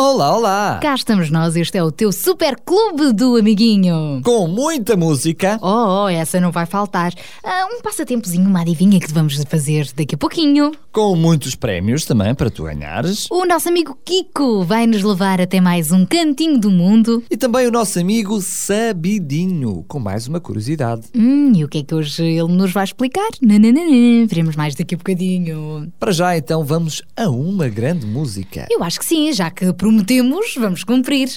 Olá, 0.00 0.36
olá! 0.36 0.78
Cá 0.80 0.94
estamos 0.94 1.28
nós, 1.28 1.56
este 1.56 1.76
é 1.76 1.82
o 1.82 1.90
teu 1.90 2.12
super 2.12 2.56
clube 2.64 3.12
do 3.12 3.34
amiguinho. 3.34 4.20
Com 4.22 4.46
muita 4.46 4.96
música. 4.96 5.58
Oh, 5.60 6.04
oh, 6.04 6.08
essa 6.08 6.38
não 6.38 6.52
vai 6.52 6.66
faltar. 6.66 7.12
Ah, 7.42 7.66
um 7.68 7.82
passatempozinho, 7.82 8.48
uma 8.48 8.60
adivinha 8.60 9.00
que 9.00 9.12
vamos 9.12 9.42
fazer 9.48 9.90
daqui 9.96 10.14
a 10.14 10.18
pouquinho. 10.18 10.70
Com 10.92 11.16
muitos 11.16 11.56
prémios 11.56 12.04
também 12.04 12.32
para 12.32 12.48
tu 12.48 12.62
ganhares. 12.62 13.26
O 13.28 13.44
nosso 13.44 13.68
amigo 13.68 13.98
Kiko 14.04 14.62
vai 14.62 14.86
nos 14.86 15.02
levar 15.02 15.40
até 15.40 15.60
mais 15.60 15.90
um 15.90 16.06
cantinho 16.06 16.60
do 16.60 16.70
mundo. 16.70 17.24
E 17.28 17.36
também 17.36 17.66
o 17.66 17.72
nosso 17.72 17.98
amigo 17.98 18.40
Sabidinho, 18.40 19.84
com 19.88 19.98
mais 19.98 20.28
uma 20.28 20.38
curiosidade. 20.38 21.08
Hum, 21.12 21.52
e 21.56 21.64
o 21.64 21.68
que 21.68 21.78
é 21.78 21.82
que 21.82 21.94
hoje 21.96 22.22
ele 22.22 22.52
nos 22.52 22.70
vai 22.70 22.84
explicar? 22.84 23.30
Nananana, 23.42 24.28
veremos 24.28 24.54
mais 24.54 24.76
daqui 24.76 24.94
a 24.94 24.98
bocadinho. 24.98 25.92
Para 25.98 26.12
já 26.12 26.38
então 26.38 26.64
vamos 26.64 27.02
a 27.16 27.28
uma 27.28 27.68
grande 27.68 28.06
música. 28.06 28.68
Eu 28.70 28.84
acho 28.84 29.00
que 29.00 29.04
sim, 29.04 29.32
já 29.32 29.50
que 29.50 29.72
prometemos, 29.88 30.54
vamos 30.58 30.84
cumprir. 30.84 31.30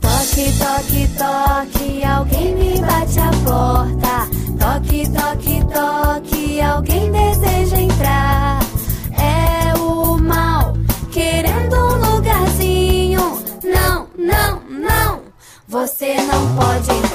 Toque, 0.00 0.52
toque, 0.58 1.08
toque, 1.18 2.04
alguém 2.04 2.54
me 2.54 2.80
bate 2.80 3.18
a 3.18 3.30
porta. 3.44 4.28
Toque, 4.60 5.10
toque, 5.10 5.64
toque, 5.72 6.60
alguém 6.60 7.10
deseja 7.10 7.80
entrar. 7.80 8.60
É 9.18 9.74
o 9.78 10.16
mal 10.16 10.74
querendo 11.10 11.74
um 11.74 12.14
lugarzinho. 12.14 13.42
Não, 13.64 14.06
não, 14.16 14.62
não, 14.68 15.22
você 15.66 16.14
não 16.22 16.54
pode 16.54 17.09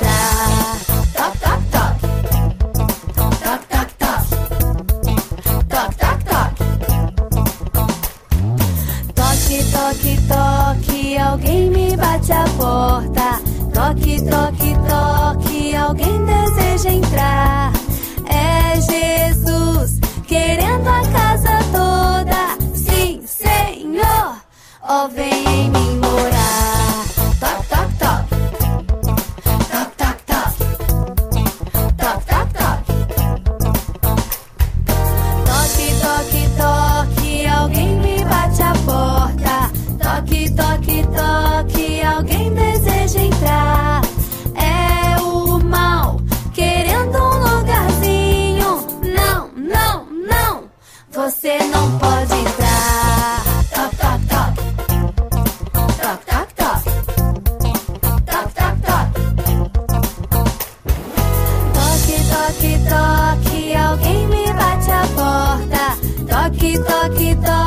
Toque, 66.77 67.35
toque, 67.35 67.64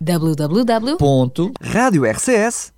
www 0.00 0.96
ponto 0.96 1.52
radiorcs.pt 1.60 2.72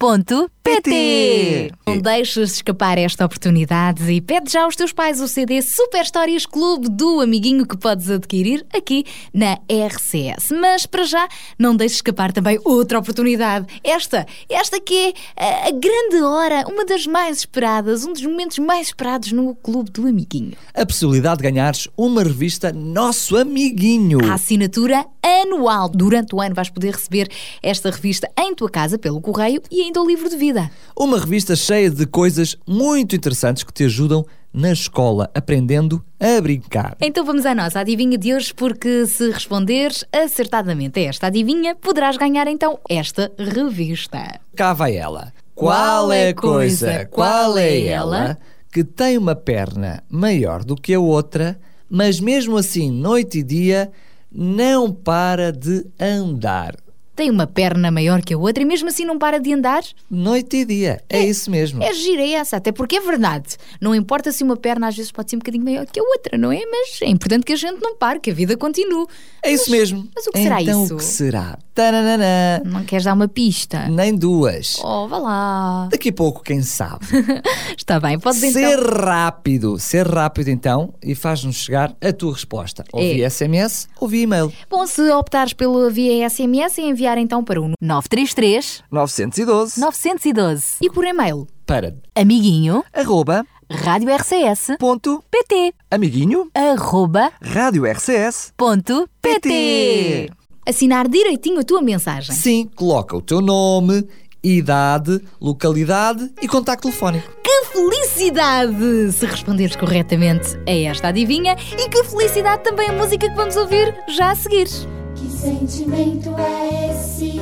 Não 1.87 1.99
deixes 1.99 2.53
escapar 2.53 2.97
esta 2.97 3.27
oportunidade 3.27 4.11
e 4.11 4.21
pede 4.21 4.51
já 4.53 4.63
aos 4.65 4.77
teus 4.77 4.93
pais 4.93 5.21
o 5.21 5.29
CD 5.29 5.61
Super 5.61 6.03
Histórias 6.03 6.47
Clube 6.47 6.89
do 6.89 7.21
Amiguinho 7.21 7.67
que 7.67 7.77
podes 7.77 8.09
adquirir 8.09 8.65
aqui 8.75 9.05
na 9.33 9.59
RCS. 9.69 10.51
Mas 10.59 10.87
para 10.87 11.05
já, 11.05 11.29
não 11.59 11.77
deixes 11.77 11.99
escapar 11.99 12.33
também 12.33 12.59
outra 12.65 12.99
oportunidade. 12.99 13.67
Esta, 13.83 14.27
esta 14.49 14.81
que 14.81 15.15
é 15.37 15.69
a 15.69 15.71
grande 15.71 16.23
hora, 16.23 16.65
uma 16.69 16.85
das 16.85 17.07
mais 17.07 17.39
esperadas, 17.39 18.04
um 18.05 18.13
dos 18.13 18.23
momentos 18.23 18.59
mais 18.59 18.89
esperados 18.89 19.33
no 19.33 19.55
Clube 19.55 19.91
do 19.91 20.07
Amiguinho. 20.07 20.53
a 20.75 20.85
possibilidade 20.85 21.39
de 21.39 21.45
ganhares 21.45 21.89
uma 21.97 22.23
revista 22.23 22.73
Nosso 22.73 23.37
Amiguinho. 23.37 24.19
A 24.31 24.35
assinatura 24.35 25.07
anual. 25.23 25.89
Durante 25.89 26.35
o 26.35 26.41
ano 26.41 26.55
vais 26.55 26.71
poder 26.71 26.93
receber 26.93 27.29
esta 27.63 27.91
revista 27.91 28.31
em 28.39 28.55
tua 28.55 28.71
casa 28.71 28.99
pelo 28.99 29.21
correio 29.21 29.63
e 29.71 29.83
ainda 29.83 30.01
o 30.01 30.07
livro 30.07 30.29
de 30.29 30.37
vida. 30.37 30.71
Uma 30.97 31.19
revista 31.19 31.57
cheia 31.57 31.91
de 31.91 32.07
coisas 32.07 32.57
muito 32.67 33.15
interessantes 33.17 33.63
que 33.63 33.73
te 33.73 33.85
ajudam 33.85 34.25
na 34.53 34.71
escola, 34.71 35.29
aprendendo 35.35 36.05
a 36.21 36.41
brincar. 36.41 36.97
Então 37.01 37.25
vamos 37.25 37.45
à 37.45 37.55
nossa 37.55 37.81
adivinha 37.81 38.17
de 38.17 38.33
hoje, 38.33 38.55
porque 38.55 39.05
se 39.05 39.31
responderes 39.31 40.05
acertadamente 40.13 41.01
a 41.01 41.03
esta 41.03 41.27
adivinha, 41.27 41.75
poderás 41.75 42.17
ganhar 42.17 42.47
então 42.47 42.79
esta 42.89 43.33
revista. 43.37 44.41
Cá 44.55 44.73
vai 44.73 44.97
ela. 44.97 45.33
Qual 45.55 46.11
é 46.13 46.31
a 46.31 46.35
coisa, 46.35 47.07
qual 47.07 47.57
é 47.57 47.87
ela? 47.87 48.37
Que 48.73 48.83
tem 48.83 49.17
uma 49.17 49.37
perna 49.37 50.03
maior 50.09 50.65
do 50.65 50.75
que 50.75 50.93
a 50.93 51.01
outra, 51.01 51.59
mas 51.89 52.19
mesmo 52.19 52.57
assim, 52.57 52.91
noite 52.91 53.39
e 53.39 53.43
dia, 53.43 53.93
não 54.33 54.93
para 54.93 55.53
de 55.53 55.87
andar? 55.99 56.75
Tem 57.15 57.31
uma 57.31 57.47
perna 57.47 57.91
maior 57.91 58.23
que 58.23 58.35
a 58.35 58.39
outra 58.39 58.63
e 58.63 58.67
mesmo 58.67 58.89
assim 58.89 59.05
não 59.05 59.19
para 59.19 59.39
de 59.39 59.53
andar? 59.53 59.83
Noite 60.11 60.59
e 60.59 60.65
dia, 60.65 61.03
é, 61.09 61.19
é 61.19 61.27
isso 61.27 61.51
mesmo. 61.51 61.83
É 61.83 61.93
gira 61.93 62.23
é 62.23 62.33
essa, 62.33 62.57
até 62.57 62.73
porque 62.73 62.97
é 62.97 63.01
verdade. 63.01 63.57
Não 63.81 63.95
importa 63.95 64.33
se 64.33 64.43
uma 64.43 64.57
perna 64.57 64.89
às 64.89 64.97
vezes 64.97 65.13
pode 65.13 65.31
ser 65.31 65.37
um 65.37 65.39
bocadinho 65.39 65.65
maior 65.65 65.87
que 65.87 66.01
a 66.01 66.03
outra, 66.03 66.37
não 66.37 66.51
é? 66.51 66.61
Mas 66.67 67.01
é 67.03 67.09
importante 67.09 67.45
que 67.45 67.53
a 67.53 67.57
gente 67.57 67.81
não 67.81 67.97
pare, 67.97 68.21
que 68.21 68.31
a 68.31 68.35
vida 68.35 68.57
continue. 68.57 69.07
É 69.43 69.53
isso 69.53 69.71
mas, 69.71 69.79
mesmo. 69.79 70.09
Mas 70.15 70.27
o 70.27 70.33
que 70.33 70.43
será 70.43 70.63
então, 70.63 70.85
isso? 70.85 70.95
o 70.95 70.97
que 70.99 71.05
será? 71.05 71.59
Taranana. 71.75 72.63
Não 72.65 72.85
queres 72.85 73.05
dar 73.05 73.15
uma 73.15 73.29
pista? 73.29 73.89
Nem 73.89 74.15
duas. 74.15 74.79
Oh, 74.83 75.09
vá 75.09 75.19
lá. 75.19 75.89
Daqui 75.91 76.11
a 76.11 76.13
pouco, 76.13 76.43
quem 76.43 76.63
sabe? 76.63 77.05
Está 77.77 77.99
bem, 77.99 78.19
podes 78.19 78.41
ser 78.41 78.49
então... 78.49 78.63
Ser 78.63 78.79
rápido, 78.81 79.79
ser 79.79 80.07
rápido 80.07 80.49
então 80.49 80.95
e 81.03 81.15
faz-nos 81.15 81.57
chegar 81.57 81.95
a 82.01 82.13
tua 82.13 82.33
resposta. 82.33 82.85
Ou 82.93 83.03
É. 83.03 83.15
via 83.15 83.31
SMS 83.31 83.89
ou 84.01 84.09
via 84.09 84.23
e-mail. 84.23 84.53
Bom, 84.71 84.87
se 84.87 85.03
optares 85.11 85.53
pelo 85.53 85.91
via 85.91 86.29
SMS, 86.29 86.79
é 86.79 86.83
enviar 87.05 87.19
então 87.19 87.45
para 87.45 87.61
o 87.61 87.71
933 87.81 88.83
912 88.91 89.81
912 89.81 90.65
e 90.81 90.91
por 90.91 91.05
e-mail. 91.05 91.47
para 91.67 91.95
amiguinho 92.15 92.83
arroba 92.93 93.45
rádio 93.71 94.15
RCS 94.15 94.77
ponto 94.79 95.23
pt 95.31 95.75
amiguinho 95.91 96.49
arroba 96.55 97.31
rádio 97.43 97.85
RCS 97.87 98.53
ponto 98.57 99.09
pt 99.21 100.31
Assinar 100.67 101.07
direitinho 101.07 101.61
a 101.61 101.63
tua 101.63 101.83
mensagem. 101.83 102.35
Sim, 102.35 102.71
coloca 102.75 103.15
o 103.15 103.21
teu 103.21 103.43
nome, 103.43 104.09
idade, 104.43 105.21
localidade 105.39 106.33
e 106.41 106.49
contacto 106.49 106.89
telefónico. 106.89 107.31
Que 107.43 107.65
felicidade! 107.67 109.13
Se 109.13 109.27
responderes 109.27 109.77
corretamente 109.77 110.57
a 110.67 110.73
esta 110.73 111.09
adivinha 111.09 111.55
e 111.79 111.87
que 111.91 112.03
felicidade 112.05 112.63
também 112.63 112.89
a 112.89 112.95
música 112.95 113.29
que 113.29 113.37
vamos 113.37 113.57
ouvir 113.57 113.95
já 114.09 114.31
a 114.31 114.35
seguir. 114.35 114.69
Que 115.15 115.31
sentimento 115.31 116.35
é 116.39 116.91
esse 116.91 117.41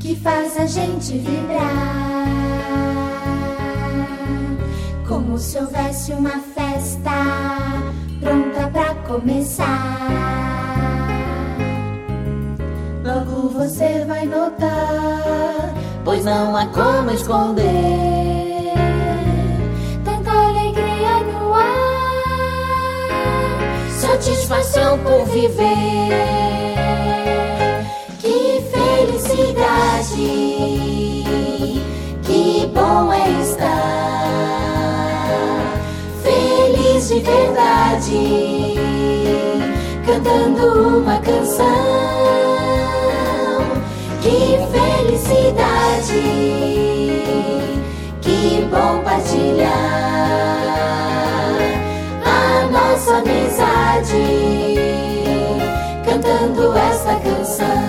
que 0.00 0.16
faz 0.16 0.58
a 0.58 0.66
gente 0.66 1.18
vibrar? 1.18 2.26
Como 5.06 5.38
se 5.38 5.58
houvesse 5.58 6.12
uma 6.12 6.38
festa 6.54 7.10
pronta 8.20 8.68
pra 8.68 8.94
começar. 9.06 10.08
Logo 13.04 13.48
você 13.48 14.04
vai 14.06 14.26
notar, 14.26 15.74
pois 16.04 16.24
não 16.24 16.56
há 16.56 16.66
como 16.66 17.10
esconder. 17.10 18.32
Satisfação 24.22 24.98
por 24.98 25.24
viver. 25.26 26.71
Felicidade, 29.72 31.24
que 32.22 32.70
bom 32.74 33.12
é 33.12 33.30
estar 33.42 33.72
feliz 36.22 37.08
de 37.08 37.20
verdade, 37.20 38.74
cantando 40.06 40.98
uma 40.98 41.18
canção. 41.18 41.66
Que 44.20 44.58
felicidade, 44.72 46.22
que 48.20 48.68
bom 48.70 49.02
partilhar 49.02 49.72
a 52.24 52.66
nossa 52.70 53.16
amizade 53.16 54.52
cantando 56.04 56.76
esta 56.76 57.14
canção. 57.16 57.81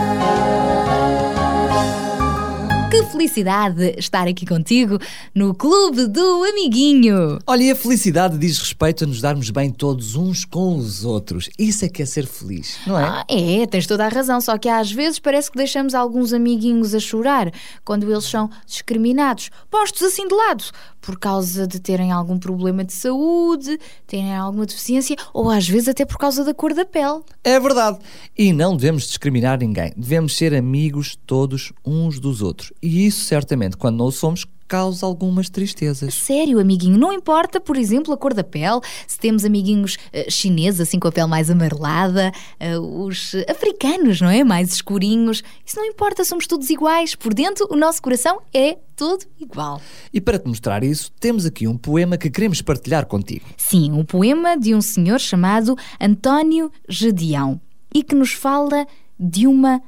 Felicidade 3.14 3.94
estar 4.00 4.28
aqui 4.28 4.44
contigo 4.44 4.98
no 5.36 5.54
Clube 5.54 6.08
do 6.08 6.44
Amiguinho. 6.46 7.38
Olha, 7.46 7.64
e 7.64 7.70
a 7.70 7.76
felicidade 7.76 8.40
diz 8.40 8.58
respeito 8.58 9.04
a 9.04 9.08
nos 9.08 9.22
darmos 9.22 9.52
bem 9.52 9.70
todos 9.70 10.16
uns 10.16 10.44
com 10.44 10.76
os 10.76 11.06
outros. 11.06 11.48
Isso 11.60 11.86
é 11.86 11.90
que 11.90 12.02
é 12.02 12.06
ser 12.08 12.26
feliz, 12.26 12.80
não 12.88 13.00
é? 13.00 13.04
Ah, 13.04 13.26
é, 13.30 13.68
tens 13.68 13.86
toda 13.86 14.04
a 14.04 14.10
razão, 14.10 14.42
só 14.42 14.58
que 14.58 14.68
às 14.68 14.92
vezes 14.92 15.20
parece 15.20 15.52
que 15.52 15.58
deixamos 15.58 15.94
alguns 15.94 16.34
amiguinhos 16.34 16.96
a 16.96 17.00
chorar 17.00 17.52
quando 17.86 18.12
eles 18.12 18.26
são 18.26 18.50
discriminados, 18.66 19.52
postos 19.70 20.02
assim 20.02 20.28
de 20.28 20.34
lado, 20.34 20.64
por 21.00 21.20
causa 21.20 21.68
de 21.68 21.80
terem 21.80 22.12
algum 22.12 22.40
problema 22.40 22.84
de 22.84 22.94
saúde, 22.94 23.78
terem 24.08 24.34
alguma 24.36 24.66
deficiência 24.66 25.16
ou 25.34 25.52
às 25.52 25.68
vezes 25.68 25.90
até 25.90 26.06
por 26.06 26.18
causa 26.18 26.44
da 26.44 26.54
cor 26.54 26.74
da 26.74 26.86
pele. 26.86 27.22
É 27.44 27.60
verdade. 27.60 28.00
E 28.36 28.54
não 28.54 28.76
devemos 28.76 29.04
discriminar 29.04 29.60
ninguém. 29.60 29.94
Devemos 29.96 30.36
ser 30.36 30.56
amigos 30.56 31.20
todos 31.28 31.74
uns 31.86 32.20
dos 32.20 32.42
outros. 32.42 32.72
E 32.82 33.03
isso, 33.06 33.26
certamente, 33.26 33.78
quando 33.78 33.98
não 33.98 34.06
o 34.06 34.12
somos, 34.12 34.46
causa 34.68 35.06
algumas 35.06 35.50
tristezas. 35.50 36.16
Sério, 36.16 36.60
amiguinho, 36.60 36.98
não 36.98 37.14
importa, 37.14 37.60
por 37.60 37.78
exemplo, 37.78 38.12
a 38.12 38.18
cor 38.18 38.34
da 38.34 38.44
pele, 38.44 38.82
se 39.06 39.20
temos 39.20 39.46
amiguinhos 39.46 39.98
eh, 40.12 40.30
chineses, 40.32 40.82
assim 40.82 41.00
com 41.00 41.08
a 41.08 41.12
pele 41.12 41.28
mais 41.28 41.52
amarelada, 41.52 42.32
eh, 42.60 42.80
os 42.80 43.36
africanos, 43.48 44.20
não 44.20 44.30
é? 44.30 44.44
Mais 44.44 44.74
escurinhos. 44.74 45.44
Isso 45.64 45.76
não 45.78 45.86
importa, 45.86 46.24
somos 46.24 46.48
todos 46.48 46.72
iguais. 46.72 47.14
Por 47.14 47.34
dentro, 47.34 47.68
o 47.70 47.76
nosso 47.76 48.02
coração 48.02 48.42
é 48.52 48.78
todo 48.96 49.26
igual. 49.40 49.80
E 50.12 50.20
para 50.20 50.40
te 50.40 50.48
mostrar 50.48 50.84
isso, 50.84 51.12
temos 51.20 51.46
aqui 51.46 51.68
um 51.68 51.78
poema 51.78 52.18
que 52.18 52.30
queremos 52.30 52.60
partilhar 52.62 53.06
contigo. 53.06 53.46
Sim, 53.58 53.92
um 53.92 54.04
poema 54.04 54.58
de 54.58 54.74
um 54.74 54.82
senhor 54.82 55.20
chamado 55.20 55.76
António 56.02 56.72
Gedeão 56.90 57.62
e 57.94 58.02
que 58.02 58.16
nos 58.16 58.34
fala 58.34 58.88
de 59.20 59.46
uma 59.46 59.82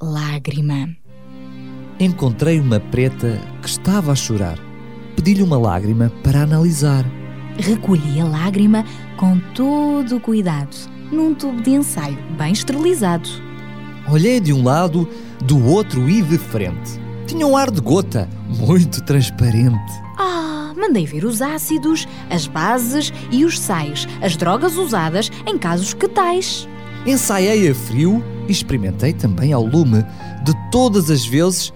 lágrima. 0.00 0.96
Encontrei 2.02 2.58
uma 2.58 2.80
preta 2.80 3.40
que 3.62 3.68
estava 3.68 4.10
a 4.10 4.16
chorar. 4.16 4.58
Pedi-lhe 5.14 5.40
uma 5.40 5.56
lágrima 5.56 6.10
para 6.24 6.42
analisar. 6.42 7.04
Recolhi 7.56 8.20
a 8.20 8.24
lágrima 8.24 8.84
com 9.16 9.38
todo 9.54 10.16
o 10.16 10.20
cuidado, 10.20 10.76
num 11.12 11.32
tubo 11.32 11.62
de 11.62 11.70
ensaio 11.70 12.18
bem 12.36 12.52
esterilizado. 12.52 13.28
Olhei 14.10 14.40
de 14.40 14.52
um 14.52 14.64
lado, 14.64 15.08
do 15.44 15.64
outro 15.64 16.10
e 16.10 16.22
de 16.22 16.38
frente. 16.38 17.00
Tinha 17.24 17.46
um 17.46 17.56
ar 17.56 17.70
de 17.70 17.80
gota, 17.80 18.28
muito 18.48 19.00
transparente. 19.04 19.92
Ah, 20.18 20.74
mandei 20.76 21.06
ver 21.06 21.24
os 21.24 21.40
ácidos, 21.40 22.08
as 22.28 22.48
bases 22.48 23.12
e 23.30 23.44
os 23.44 23.60
sais, 23.60 24.08
as 24.20 24.36
drogas 24.36 24.74
usadas 24.74 25.30
em 25.46 25.56
casos 25.56 25.94
que 25.94 26.08
tais. 26.08 26.68
Ensaiei 27.06 27.70
a 27.70 27.74
frio 27.76 28.24
e 28.48 28.50
experimentei 28.50 29.12
também 29.12 29.52
ao 29.52 29.64
lume. 29.64 30.04
De 30.44 30.52
todas 30.72 31.08
as 31.08 31.24
vezes, 31.24 31.72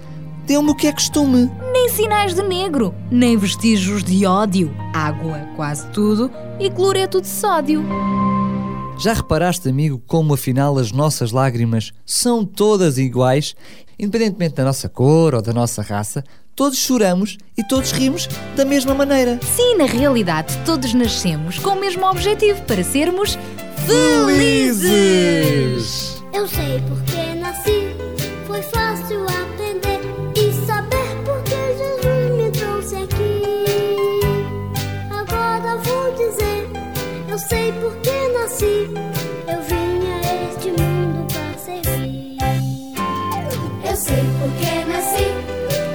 deu-me 0.47 0.71
o 0.71 0.75
que 0.75 0.87
é 0.87 0.93
costume. 0.93 1.51
Nem 1.73 1.89
sinais 1.89 2.35
de 2.35 2.43
negro, 2.43 2.95
nem 3.11 3.37
vestígios 3.37 4.03
de 4.03 4.25
ódio, 4.25 4.75
água, 4.95 5.41
quase 5.57 5.87
tudo, 5.89 6.31
e 6.59 6.71
cloreto 6.71 7.21
de 7.21 7.27
sódio. 7.29 7.85
Já 8.99 9.13
reparaste, 9.13 9.69
amigo, 9.69 10.01
como 10.07 10.33
afinal 10.33 10.79
as 10.79 10.91
nossas 10.91 11.31
lágrimas 11.31 11.93
são 12.07 12.45
todas 12.47 12.97
iguais, 12.97 13.55
independentemente 13.99 14.55
da 14.55 14.65
nossa 14.65 14.89
cor 14.89 15.35
ou 15.35 15.43
da 15.43 15.53
nossa 15.53 15.83
raça? 15.83 16.25
Todos 16.55 16.79
choramos 16.79 17.37
e 17.59 17.63
todos 17.63 17.93
rimos 17.93 18.27
da 18.57 18.65
mesma 18.65 18.95
maneira. 18.95 19.39
Sim, 19.43 19.77
na 19.77 19.85
realidade, 19.85 20.57
todos 20.65 20.95
nascemos 20.95 21.59
com 21.59 21.71
o 21.71 21.81
mesmo 21.81 22.07
objetivo 22.07 22.63
para 22.63 22.83
sermos 22.83 23.39
felizes. 23.87 24.97
Eu 26.33 26.49
sei 26.49 26.83
porque 26.89 27.35
nasci, 27.35 27.86
sei 37.49 37.73
porque 37.81 38.11
nasci, 38.35 38.91
eu 39.47 39.63
vim 39.63 40.11
a 40.11 40.19
este 40.51 40.69
mundo 40.71 41.27
para 41.33 41.59
servir. 41.59 42.39
Eu 43.89 43.97
sei 43.97 44.25
porque 44.41 44.71
nasci, 44.91 45.27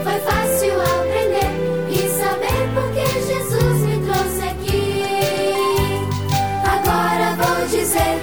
foi 0.03 0.19
fácil 0.29 0.73
aprender 0.81 1.51
e 1.89 1.91
saber 2.19 2.61
porque 2.73 3.05
Jesus 3.29 3.77
me 3.85 3.97
trouxe 4.05 4.41
aqui. 4.49 5.03
Agora 6.63 7.27
vou 7.41 7.67
dizer, 7.67 8.15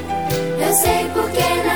eu 0.67 0.73
sei 0.73 1.03
porque 1.13 1.49
nasci, 1.65 1.68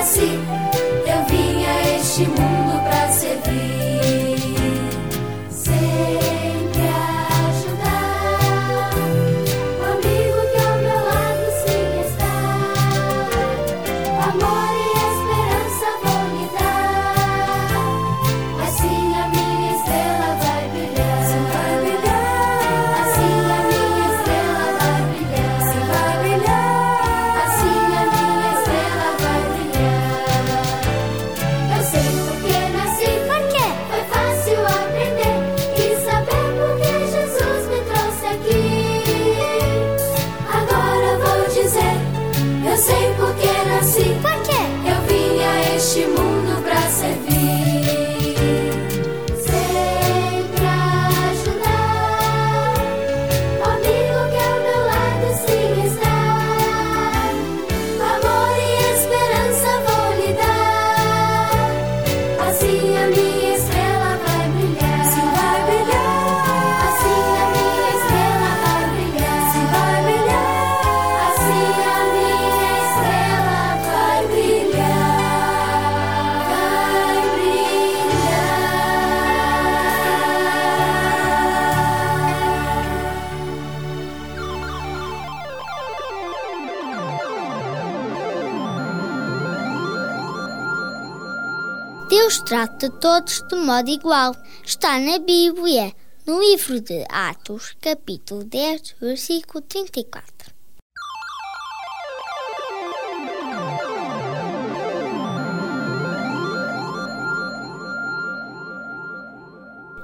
trata 92.82 92.90
todos 92.90 93.46
de 93.48 93.56
modo 93.56 93.90
igual. 93.90 94.36
Está 94.64 94.98
na 94.98 95.18
Bíblia, 95.18 95.94
no 96.26 96.40
livro 96.40 96.80
de 96.80 97.06
Atos, 97.08 97.76
capítulo 97.80 98.42
10, 98.44 98.96
versículo 99.00 99.62
34. 99.62 100.51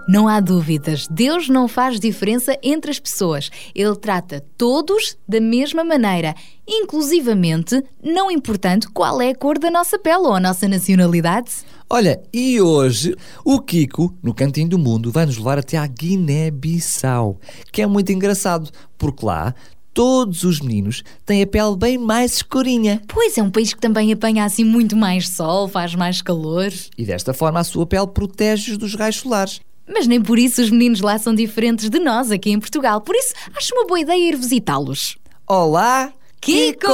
Não 0.08 0.26
há 0.26 0.40
dúvidas, 0.40 1.06
Deus 1.10 1.50
não 1.50 1.68
faz 1.68 2.00
diferença 2.00 2.56
entre 2.62 2.90
as 2.90 2.98
pessoas. 2.98 3.50
Ele 3.74 3.94
trata 3.94 4.42
todos 4.56 5.18
da 5.28 5.38
mesma 5.38 5.84
maneira, 5.84 6.34
inclusivamente, 6.66 7.84
não 8.02 8.30
importando 8.30 8.90
qual 8.94 9.20
é 9.20 9.28
a 9.28 9.34
cor 9.34 9.58
da 9.58 9.70
nossa 9.70 9.98
pele 9.98 10.26
ou 10.26 10.32
a 10.32 10.40
nossa 10.40 10.66
nacionalidade. 10.66 11.56
Olha, 11.90 12.22
e 12.32 12.58
hoje 12.58 13.14
o 13.44 13.60
Kiko, 13.60 14.16
no 14.22 14.32
Cantinho 14.32 14.70
do 14.70 14.78
Mundo, 14.78 15.12
vai 15.12 15.26
nos 15.26 15.36
levar 15.36 15.58
até 15.58 15.76
à 15.76 15.86
Guiné-Bissau, 15.86 17.38
que 17.70 17.82
é 17.82 17.86
muito 17.86 18.10
engraçado, 18.10 18.70
porque 18.96 19.26
lá 19.26 19.54
todos 19.92 20.42
os 20.42 20.60
meninos 20.60 21.02
têm 21.26 21.42
a 21.42 21.46
pele 21.46 21.76
bem 21.76 21.98
mais 21.98 22.36
escurinha. 22.36 23.02
Pois 23.08 23.36
é 23.36 23.42
um 23.42 23.50
país 23.50 23.74
que 23.74 23.80
também 23.80 24.10
apanha 24.10 24.46
assim 24.46 24.64
muito 24.64 24.96
mais 24.96 25.28
sol, 25.28 25.68
faz 25.68 25.94
mais 25.94 26.22
calor. 26.22 26.72
E 26.96 27.04
desta 27.04 27.34
forma 27.34 27.60
a 27.60 27.64
sua 27.64 27.84
pele 27.84 28.06
protege-os 28.06 28.78
dos 28.78 28.94
raios 28.94 29.16
solares. 29.16 29.60
Mas 29.88 30.06
nem 30.06 30.20
por 30.20 30.38
isso 30.38 30.60
os 30.60 30.70
meninos 30.70 31.00
lá 31.00 31.18
são 31.18 31.34
diferentes 31.34 31.88
de 31.88 31.98
nós 31.98 32.30
aqui 32.30 32.50
em 32.50 32.60
Portugal. 32.60 33.00
Por 33.00 33.16
isso, 33.16 33.32
acho 33.56 33.74
uma 33.74 33.86
boa 33.86 34.00
ideia 34.00 34.28
ir 34.28 34.36
visitá-los. 34.36 35.16
Olá, 35.46 36.12
Kiko! 36.40 36.88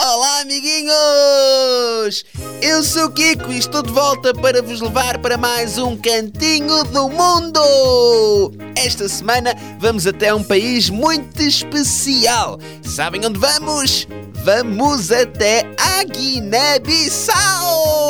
Olá, 0.00 0.40
amiguinhos! 0.42 2.24
Eu 2.62 2.82
sou 2.84 3.06
o 3.06 3.10
Kiko 3.10 3.50
e 3.50 3.58
estou 3.58 3.82
de 3.82 3.90
volta 3.90 4.32
para 4.32 4.62
vos 4.62 4.80
levar 4.80 5.18
para 5.18 5.36
mais 5.36 5.76
um 5.78 5.96
cantinho 5.96 6.84
do 6.84 7.08
mundo! 7.08 8.52
Esta 8.76 9.08
semana 9.08 9.54
vamos 9.80 10.06
até 10.06 10.32
um 10.34 10.44
país 10.44 10.88
muito 10.90 11.42
especial. 11.42 12.58
Sabem 12.82 13.24
onde 13.26 13.38
vamos? 13.38 14.06
Vamos 14.44 15.10
até 15.10 15.64
a 15.78 16.04
Guiné-Bissau! 16.04 17.34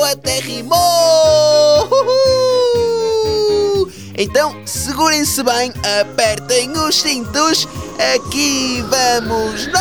Até 0.04 0.40
rimou! 0.40 0.78
Uhul! 1.90 2.93
Então, 4.16 4.54
segurem-se 4.64 5.42
bem, 5.42 5.72
apertem 6.00 6.70
os 6.70 7.00
cintos, 7.00 7.66
aqui 8.14 8.80
vamos 8.82 9.66
nós! 9.66 9.74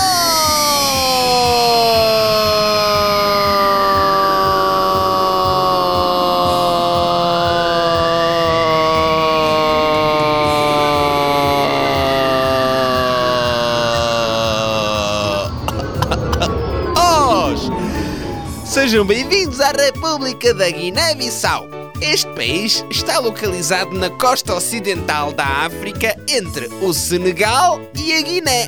Sejam 18.65 19.05
bem-vindos 19.05 19.61
à 19.61 19.69
República 19.71 20.55
da 20.55 20.67
Guiné-Bissau. 20.71 21.82
Este 22.03 22.29
país 22.33 22.86
está 22.91 23.17
localizado 23.17 23.98
na 23.98 24.10
costa 24.10 24.53
ocidental 24.53 25.31
da 25.31 25.45
África 25.45 26.13
entre 26.27 26.67
o 26.81 26.93
Senegal 26.93 27.79
e 27.95 28.12
a 28.12 28.22
Guiné. 28.22 28.67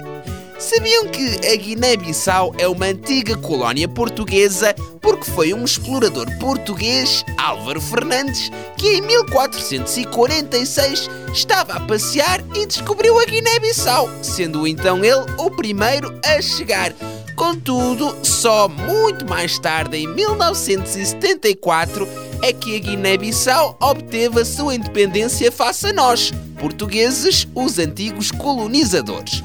Sabiam 0.57 1.09
que 1.09 1.45
a 1.45 1.53
Guiné-Bissau 1.57 2.55
é 2.57 2.65
uma 2.65 2.85
antiga 2.85 3.35
colónia 3.35 3.89
portuguesa 3.89 4.73
porque 5.01 5.29
foi 5.29 5.53
um 5.53 5.65
explorador 5.65 6.27
português, 6.39 7.25
Álvaro 7.37 7.81
Fernandes, 7.81 8.49
que 8.77 8.87
em 8.87 9.01
1446 9.01 11.09
estava 11.33 11.73
a 11.73 11.81
passear 11.81 12.41
e 12.55 12.65
descobriu 12.65 13.19
a 13.19 13.25
Guiné-Bissau, 13.25 14.09
sendo 14.21 14.65
então 14.65 15.03
ele 15.03 15.25
o 15.37 15.51
primeiro 15.51 16.17
a 16.23 16.41
chegar. 16.41 16.93
Contudo, 17.35 18.15
só 18.23 18.69
muito 18.69 19.27
mais 19.27 19.59
tarde, 19.59 19.97
em 19.97 20.07
1974, 20.07 22.07
é 22.41 22.53
que 22.53 22.75
a 22.75 22.79
Guiné-Bissau 22.79 23.77
obteve 23.81 24.41
a 24.41 24.45
sua 24.45 24.75
independência 24.75 25.51
face 25.51 25.87
a 25.87 25.93
nós, 25.93 26.31
portugueses, 26.59 27.47
os 27.55 27.79
antigos 27.79 28.31
colonizadores. 28.31 29.43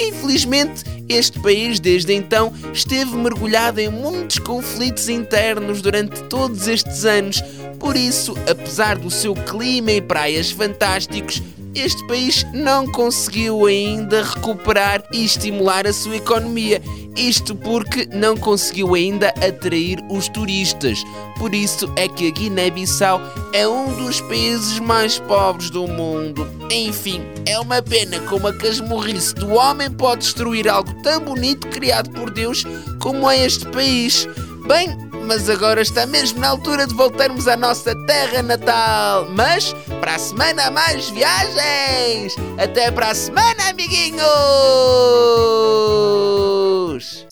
Infelizmente, 0.00 0.84
este 1.08 1.40
país 1.40 1.80
desde 1.80 2.14
então 2.14 2.52
esteve 2.72 3.16
mergulhado 3.16 3.80
em 3.80 3.88
muitos 3.88 4.38
conflitos 4.38 5.08
internos 5.08 5.80
durante 5.80 6.22
todos 6.24 6.68
estes 6.68 7.04
anos. 7.04 7.42
Por 7.80 7.96
isso, 7.96 8.34
apesar 8.48 8.98
do 8.98 9.10
seu 9.10 9.34
clima 9.34 9.92
e 9.92 10.00
praias 10.00 10.50
fantásticos, 10.50 11.42
este 11.74 12.06
país 12.06 12.44
não 12.52 12.86
conseguiu 12.90 13.66
ainda 13.66 14.22
recuperar 14.22 15.02
e 15.12 15.24
estimular 15.24 15.86
a 15.86 15.92
sua 15.92 16.16
economia. 16.16 16.82
Isto 17.16 17.54
porque 17.54 18.06
não 18.12 18.36
conseguiu 18.36 18.94
ainda 18.94 19.28
atrair 19.28 19.98
os 20.08 20.28
turistas. 20.28 21.02
Por 21.38 21.54
isso 21.54 21.90
é 21.96 22.08
que 22.08 22.28
a 22.28 22.30
Guiné-Bissau 22.30 23.20
é 23.52 23.66
um 23.66 23.92
dos 24.04 24.20
países 24.22 24.78
mais 24.78 25.18
pobres 25.18 25.70
do 25.70 25.86
mundo. 25.88 26.46
Enfim, 26.70 27.22
é 27.46 27.58
uma 27.58 27.82
pena 27.82 28.20
como 28.20 28.46
a 28.46 28.52
casmurrice 28.52 29.34
do 29.34 29.54
homem 29.54 29.90
pode 29.90 30.22
destruir 30.22 30.68
algo 30.68 30.92
tão 31.02 31.20
bonito 31.20 31.66
criado 31.68 32.10
por 32.10 32.30
Deus 32.30 32.64
como 33.00 33.28
é 33.28 33.44
este 33.44 33.66
país. 33.66 34.28
Bem, 34.68 34.94
mas 35.26 35.48
agora 35.48 35.80
está 35.80 36.04
mesmo 36.04 36.40
na 36.40 36.48
altura 36.48 36.86
de 36.86 36.94
voltarmos 36.94 37.48
à 37.48 37.56
nossa 37.56 37.94
terra 38.04 38.42
natal. 38.42 39.26
Mas 39.30 39.72
para 39.98 40.16
a 40.16 40.18
semana 40.18 40.66
há 40.66 40.70
mais 40.70 41.08
viagens. 41.08 42.36
Até 42.58 42.90
para 42.90 43.08
a 43.12 43.14
semana, 43.14 43.70
amiguinhos! 43.70 44.18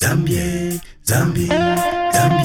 Zambie, 0.02 0.80
Zambie, 1.06 1.48
Zambie. 2.14 2.35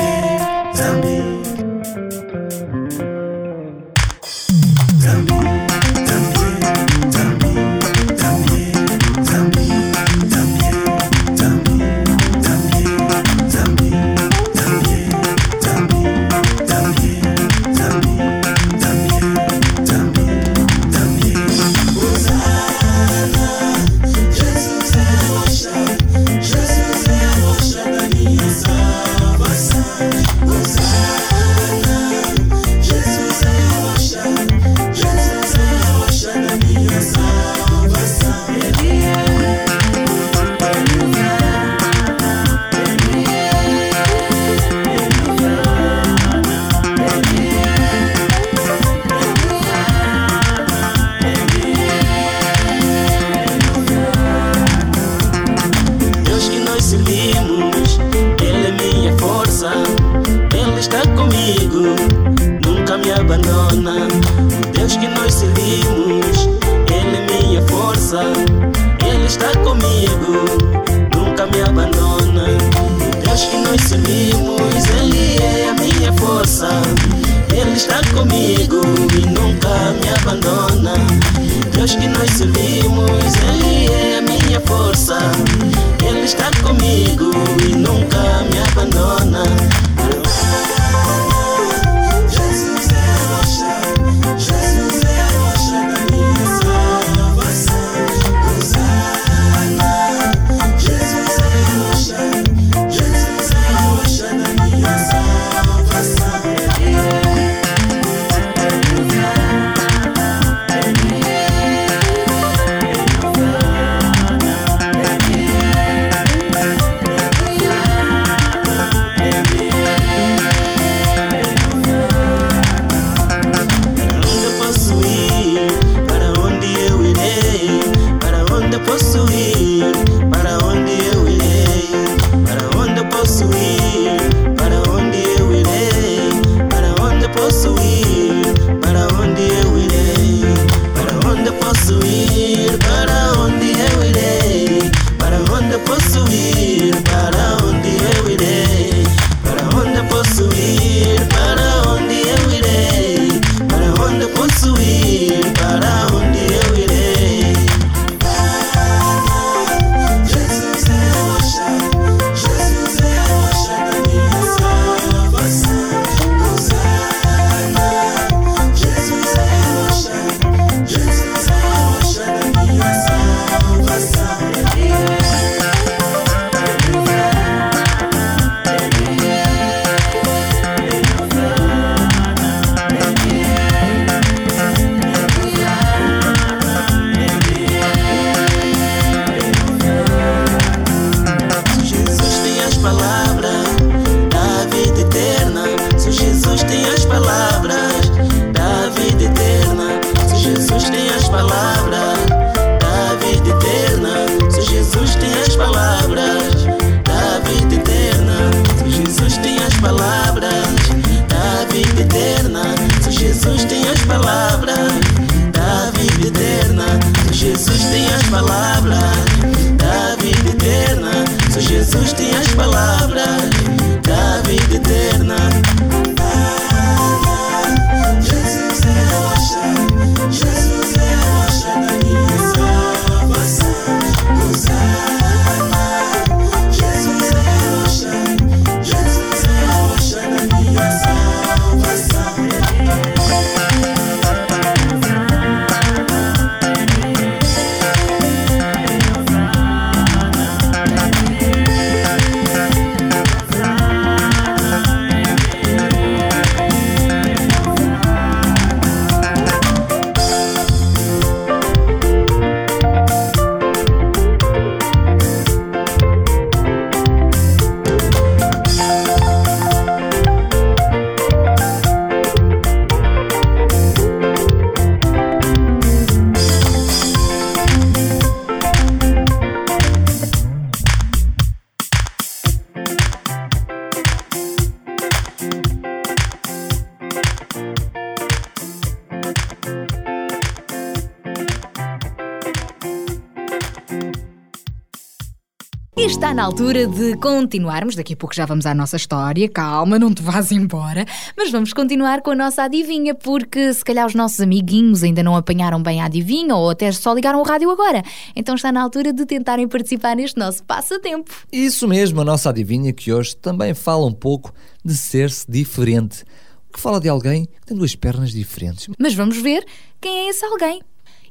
Está 296.32 296.34
na 296.34 296.46
altura 296.46 296.88
de 296.88 297.18
continuarmos. 297.18 297.94
Daqui 297.94 298.14
a 298.14 298.16
pouco 298.16 298.34
já 298.34 298.46
vamos 298.46 298.66
à 298.66 298.74
nossa 298.74 298.96
história. 298.96 299.50
Calma, 299.50 300.00
não 300.00 300.14
te 300.14 300.22
vás 300.22 300.50
embora. 300.50 301.06
Mas 301.36 301.52
vamos 301.52 301.74
continuar 301.74 302.22
com 302.22 302.32
a 302.32 302.36
nossa 302.36 302.64
adivinha, 302.64 303.14
porque 303.14 303.74
se 303.74 303.84
calhar 303.84 304.08
os 304.08 304.16
nossos 304.16 304.40
amiguinhos 304.40 305.04
ainda 305.04 305.22
não 305.22 305.36
apanharam 305.36 305.84
bem 305.84 306.02
a 306.02 306.06
adivinha 306.06 306.56
ou 306.56 306.70
até 306.70 306.90
só 306.94 307.14
ligaram 307.14 307.42
o 307.42 307.44
rádio 307.44 307.70
agora. 307.70 308.02
Então 308.34 308.56
está 308.56 308.72
na 308.72 308.82
altura 308.82 309.12
de 309.12 309.26
tentarem 309.26 309.68
participar 309.68 310.16
neste 310.16 310.40
nosso 310.40 310.64
passatempo. 310.64 311.30
Isso 311.52 311.86
mesmo, 311.86 312.22
a 312.22 312.24
nossa 312.24 312.50
adivinha 312.50 312.94
que 312.94 313.12
hoje 313.12 313.36
também 313.36 313.74
fala 313.74 314.06
um 314.06 314.14
pouco 314.14 314.54
de 314.86 314.96
ser-se 314.96 315.46
diferente. 315.52 316.24
Que 316.72 316.80
fala 316.80 317.02
de 317.02 317.10
alguém 317.10 317.44
que 317.44 317.66
tem 317.66 317.76
duas 317.76 317.94
pernas 317.94 318.32
diferentes. 318.32 318.88
Mas 318.98 319.14
vamos 319.14 319.38
ver 319.38 319.66
quem 320.00 320.28
é 320.28 320.30
esse 320.30 320.46
alguém. 320.46 320.82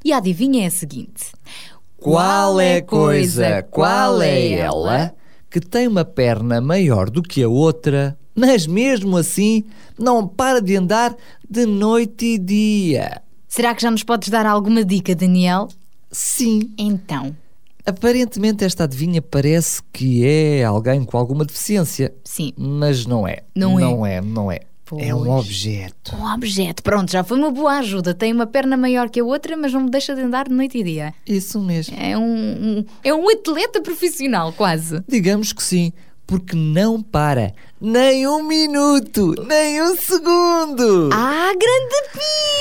E 0.05 0.13
a 0.13 0.17
adivinha 0.17 0.65
é 0.65 0.67
a 0.67 0.71
seguinte: 0.71 1.31
Qual 2.01 2.59
é 2.59 2.77
a 2.77 2.81
coisa, 2.81 3.61
qual 3.61 4.23
é 4.23 4.53
ela, 4.53 5.13
que 5.51 5.59
tem 5.59 5.87
uma 5.87 6.03
perna 6.03 6.59
maior 6.59 7.11
do 7.11 7.21
que 7.21 7.43
a 7.43 7.47
outra, 7.47 8.17
mas 8.35 8.65
mesmo 8.65 9.15
assim 9.17 9.63
não 9.99 10.27
para 10.27 10.59
de 10.59 10.75
andar 10.75 11.15
de 11.47 11.63
noite 11.67 12.25
e 12.25 12.37
dia? 12.39 13.21
Será 13.47 13.75
que 13.75 13.83
já 13.83 13.91
nos 13.91 14.01
podes 14.01 14.29
dar 14.29 14.47
alguma 14.47 14.83
dica, 14.83 15.13
Daniel? 15.13 15.67
Sim, 16.11 16.71
Então, 16.75 17.35
aparentemente 17.85 18.65
esta 18.65 18.85
adivinha 18.85 19.21
parece 19.21 19.79
que 19.93 20.25
é 20.25 20.63
alguém 20.63 21.05
com 21.05 21.19
alguma 21.19 21.45
deficiência, 21.45 22.11
sim, 22.23 22.51
mas 22.57 23.05
não 23.05 23.27
é. 23.27 23.43
Não 23.55 23.79
é. 23.79 23.83
Não 23.83 24.05
é, 24.07 24.21
não 24.21 24.51
é. 24.51 24.61
É 24.99 25.13
um 25.13 25.23
Pois. 25.25 25.45
objeto. 25.45 26.15
um 26.15 26.33
objeto. 26.33 26.83
Pronto, 26.83 27.11
já 27.11 27.23
foi 27.23 27.37
uma 27.37 27.51
boa 27.51 27.77
ajuda. 27.79 28.13
Tem 28.13 28.33
uma 28.33 28.47
perna 28.47 28.75
maior 28.75 29.09
que 29.09 29.19
a 29.19 29.23
outra, 29.23 29.55
mas 29.55 29.71
não 29.73 29.81
me 29.85 29.89
deixa 29.89 30.13
de 30.15 30.21
andar 30.21 30.47
de 30.47 30.53
noite 30.53 30.77
e 30.77 30.83
dia. 30.83 31.13
Isso 31.25 31.59
mesmo. 31.59 31.95
É 31.99 32.17
um, 32.17 32.23
um- 32.79 32.85
é 33.03 33.13
um 33.13 33.29
atleta 33.29 33.81
profissional, 33.81 34.51
quase. 34.53 35.03
Digamos 35.07 35.53
que 35.53 35.61
sim, 35.63 35.91
porque 36.27 36.55
não 36.55 37.01
para, 37.01 37.53
Nem 37.83 38.27
um 38.27 38.43
minuto, 38.43 39.33
nem 39.47 39.81
um 39.81 39.95
segundo. 39.95 41.09
Ah, 41.11 41.49
grande 41.51 42.11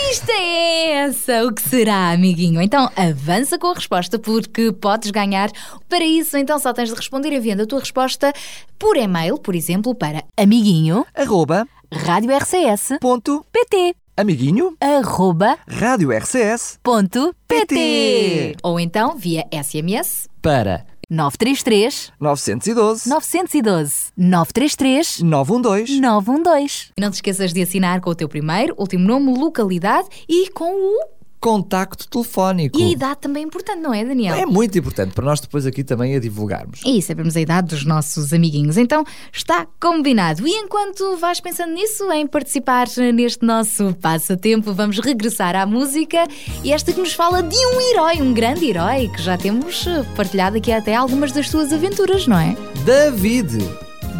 pista 0.09 0.33
é 0.33 0.93
essa! 1.05 1.45
O 1.45 1.53
que 1.53 1.61
será, 1.61 2.11
amiguinho? 2.13 2.61
Então 2.63 2.91
avança 2.97 3.59
com 3.59 3.67
a 3.69 3.75
resposta 3.75 4.19
porque 4.19 4.73
podes 4.73 5.11
ganhar. 5.11 5.51
Para 5.91 6.05
isso, 6.05 6.39
então 6.39 6.59
só 6.59 6.73
tens 6.73 6.89
de 6.89 6.95
responder 6.95 7.33
enviando 7.35 7.61
a 7.63 7.67
tua 7.67 7.81
resposta 7.81 8.33
por 8.79 8.97
e-mail, 8.97 9.37
por 9.37 9.55
exemplo, 9.55 9.95
para 9.95 10.25
Amiguinho, 10.39 11.05
Arroba, 11.15 11.67
Rádio 11.93 12.31
RCS, 12.37 12.99
ponto, 13.01 13.45
PT, 13.51 13.97
amiguinho, 14.17 14.77
arroba, 14.81 15.59
rádio 15.69 16.13
RCS, 16.17 16.79
ponto, 16.85 17.35
PT. 17.49 18.55
ou 18.63 18.79
então 18.79 19.17
via 19.17 19.45
SMS. 19.53 20.29
para 20.41 20.87
933 21.11 22.13
912 22.21 23.09
912 23.09 24.13
933 24.17 25.21
912 25.21 26.01
912. 26.01 26.93
Não 26.97 27.11
te 27.11 27.15
esqueças 27.15 27.53
de 27.53 27.61
assinar 27.63 28.01
com 28.01 28.11
o 28.11 28.15
teu 28.15 28.29
primeiro, 28.29 28.73
último 28.79 29.05
nome, 29.09 29.37
localidade 29.37 30.09
e 30.29 30.49
com 30.51 30.71
o. 30.73 31.20
contacto 31.41 32.07
telefónico. 32.07 32.79
E 32.79 32.85
a 32.85 32.89
idade 32.91 33.21
também 33.21 33.43
é 33.43 33.47
importante, 33.47 33.81
não 33.81 33.95
é, 33.95 34.05
Daniel? 34.05 34.35
É 34.35 34.45
muito 34.45 34.79
importante 34.79 35.15
para 35.15 35.25
nós 35.25 35.41
depois 35.41 35.65
aqui 35.65 35.83
também 35.83 36.15
a 36.15 36.21
divulgarmos. 36.21 36.81
E 36.85 37.01
sabemos 37.01 37.37
a 37.37 37.41
idade 37.41 37.69
dos 37.69 37.85
nossos 37.85 38.33
amiguinhos. 38.33 38.77
Então 38.77 39.05
está 39.33 39.67
combinado. 39.81 40.47
E 40.47 40.51
enquanto 40.51 41.17
vais 41.17 41.41
pensando 41.41 41.73
nisso, 41.73 42.11
em 42.13 42.27
participar 42.27 42.87
neste 43.15 43.45
nosso 43.45 43.95
passatempo, 43.95 44.75
vamos 44.75 44.99
regressar 44.99 45.57
à 45.57 45.65
música. 45.65 46.27
E 46.63 46.73
esta 46.73 46.93
que 46.93 47.01
nos 47.01 47.15
fala 47.15 47.43
de 47.43 47.57
um 47.57 47.81
herói, 47.81 48.21
um 48.21 48.35
grande 48.35 48.67
herói, 48.67 49.09
que 49.09 49.23
já 49.23 49.39
temos 49.39 49.87
partilhado 50.15 50.59
aqui 50.59 50.71
até 50.71 50.95
algumas 50.95 51.33
das 51.33 51.49
suas 51.49 51.73
aventuras, 51.73 52.27
não 52.27 52.39
é? 52.39 52.55
David. 52.85 53.59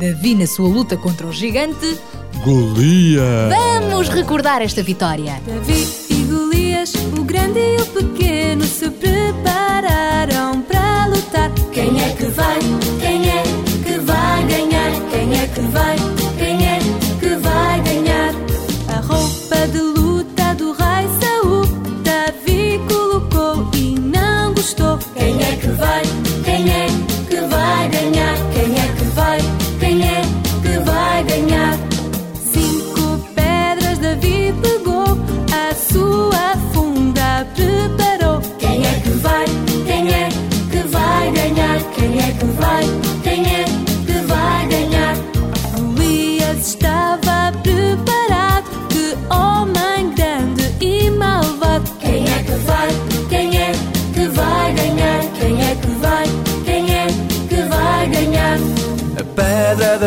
Davi 0.01 0.35
na 0.35 0.47
sua 0.47 0.69
luta 0.69 0.97
contra 0.97 1.27
o 1.27 1.33
gigante. 1.33 1.99
Golias. 2.43 3.53
Vamos 3.53 4.09
recordar 4.09 4.63
esta 4.63 4.83
vitória. 4.83 5.39
Davi 5.47 6.00
o 7.19 7.25
grande 7.25 7.59
e 7.59 7.77
o 7.77 7.87
pequeno, 7.87 8.65
se 8.65 8.89
prepararam 8.89 10.63
para 10.63 11.07
lutar. 11.07 11.53
Quem 11.73 12.03
é 12.03 12.15
que 12.17 12.30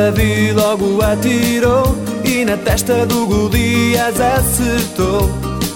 Davi 0.03 0.51
logo 0.51 1.01
atirou 1.01 1.95
e 2.25 2.43
na 2.43 2.57
testa 2.57 3.05
do 3.05 3.25
Golias 3.25 4.19
acertou. 4.19 5.29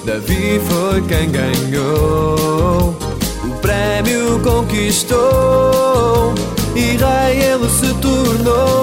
Davi 0.03 0.59
foi 0.67 1.01
quem 1.03 1.31
ganhou, 1.31 2.93
o 3.45 3.49
prémio 3.61 4.37
conquistou 4.43 6.33
e 6.75 6.97
ele 7.31 7.69
se 7.69 7.93
tornou. 8.01 8.76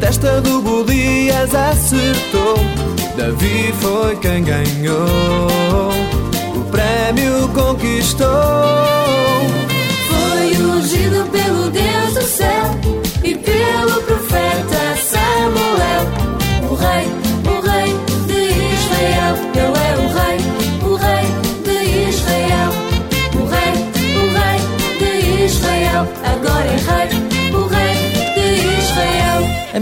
Testa 0.00 0.40
do 0.40 0.62
Golias 0.62 1.54
acertou. 1.54 2.56
Davi 3.16 3.72
foi 3.80 4.16
quem 4.16 4.44
ganhou, 4.44 5.88
o 6.54 6.64
prémio 6.70 7.48
conquistou. 7.48 8.28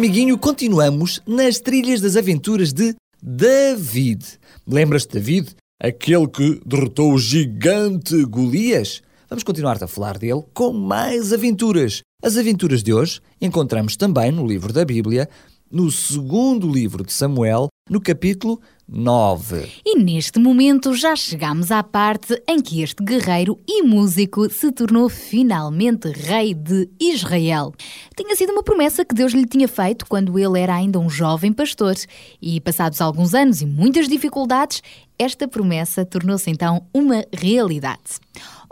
Amiguinho, 0.06 0.38
continuamos 0.38 1.20
nas 1.26 1.58
trilhas 1.58 2.00
das 2.00 2.14
aventuras 2.14 2.72
de 2.72 2.94
David. 3.20 4.24
Lembras-te, 4.64 5.14
David? 5.14 5.56
Aquele 5.82 6.28
que 6.28 6.60
derrotou 6.64 7.12
o 7.12 7.18
gigante 7.18 8.24
Golias? 8.24 9.02
Vamos 9.28 9.42
continuar 9.42 9.82
a 9.82 9.88
falar 9.88 10.16
dele 10.16 10.44
com 10.54 10.72
mais 10.72 11.32
aventuras. 11.32 12.02
As 12.22 12.36
aventuras 12.36 12.84
de 12.84 12.94
hoje 12.94 13.20
encontramos 13.40 13.96
também 13.96 14.30
no 14.30 14.46
livro 14.46 14.72
da 14.72 14.84
Bíblia, 14.84 15.28
no 15.68 15.90
segundo 15.90 16.70
livro 16.70 17.04
de 17.04 17.12
Samuel, 17.12 17.66
no 17.90 18.00
capítulo 18.00 18.60
9. 18.88 19.68
E 19.84 19.98
neste 19.98 20.38
momento 20.38 20.94
já 20.94 21.16
chegamos 21.16 21.72
à 21.72 21.82
parte 21.82 22.40
em 22.48 22.60
que 22.60 22.82
este 22.82 23.02
guerreiro 23.02 23.58
e 23.66 23.82
músico 23.82 24.48
se 24.48 24.70
tornou 24.70 25.08
finalmente 25.08 26.08
rei 26.08 26.54
de 26.54 26.88
Israel. 27.00 27.74
Tinha 28.16 28.36
sido 28.36 28.52
uma 28.52 28.62
promessa 28.62 29.04
que 29.04 29.14
Deus 29.14 29.32
lhe 29.32 29.44
tinha 29.44 29.66
feito 29.66 30.06
quando 30.06 30.38
ele 30.38 30.60
era 30.60 30.76
ainda 30.76 31.00
um 31.00 31.10
jovem 31.10 31.52
pastor. 31.52 31.96
E 32.40 32.60
passados 32.60 33.00
alguns 33.00 33.34
anos 33.34 33.60
e 33.60 33.66
muitas 33.66 34.06
dificuldades, 34.06 34.80
esta 35.18 35.48
promessa 35.48 36.04
tornou-se 36.04 36.48
então 36.48 36.86
uma 36.94 37.24
realidade. 37.32 38.20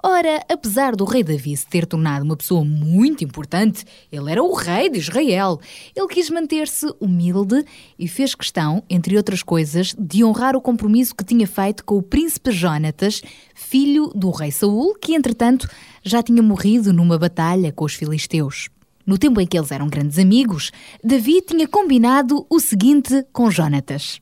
Ora, 0.07 0.45
apesar 0.53 0.95
do 0.95 1.07
rei 1.07 1.25
Davi 1.25 1.57
se 1.57 1.67
ter 1.67 1.87
tornado 1.87 2.27
uma 2.27 2.37
pessoa 2.37 2.63
muito 2.63 3.25
importante, 3.25 3.87
ele 4.13 4.31
era 4.31 4.43
o 4.43 4.53
rei 4.53 4.91
de 4.91 4.99
Israel. 4.99 5.59
Ele 5.97 6.09
quis 6.09 6.29
manter-se 6.29 6.85
humilde 7.01 7.65
e 7.99 8.07
fez 8.07 8.35
questão, 8.35 8.83
entre 8.91 9.17
outras 9.17 9.43
coisas, 9.43 9.97
de 9.99 10.23
honrar 10.23 10.55
o 10.57 10.61
compromisso 10.61 11.15
que 11.15 11.25
tinha 11.25 11.47
feito 11.47 11.83
com 11.87 11.97
o 11.97 12.03
príncipe 12.03 12.51
Jonatas, 12.51 13.23
filho 13.55 14.13
do 14.15 14.31
rei 14.31 14.51
Saul, 14.51 14.95
que 15.01 15.15
entretanto 15.15 15.67
já 16.03 16.23
tinha 16.23 16.43
morrido 16.43 16.93
numa 16.93 17.19
batalha 17.19 17.73
com 17.73 17.87
os 17.87 17.95
filisteus. 17.95 18.69
No 19.07 19.17
tempo 19.17 19.41
em 19.41 19.47
que 19.47 19.57
eles 19.57 19.73
eram 19.73 19.89
grandes 19.89 20.19
amigos, 20.19 20.71
Davi 21.03 21.41
tinha 21.41 21.67
combinado 21.67 22.45
o 22.51 22.61
seguinte 22.61 23.25
com 23.33 23.51
Jonatas. 23.51 24.21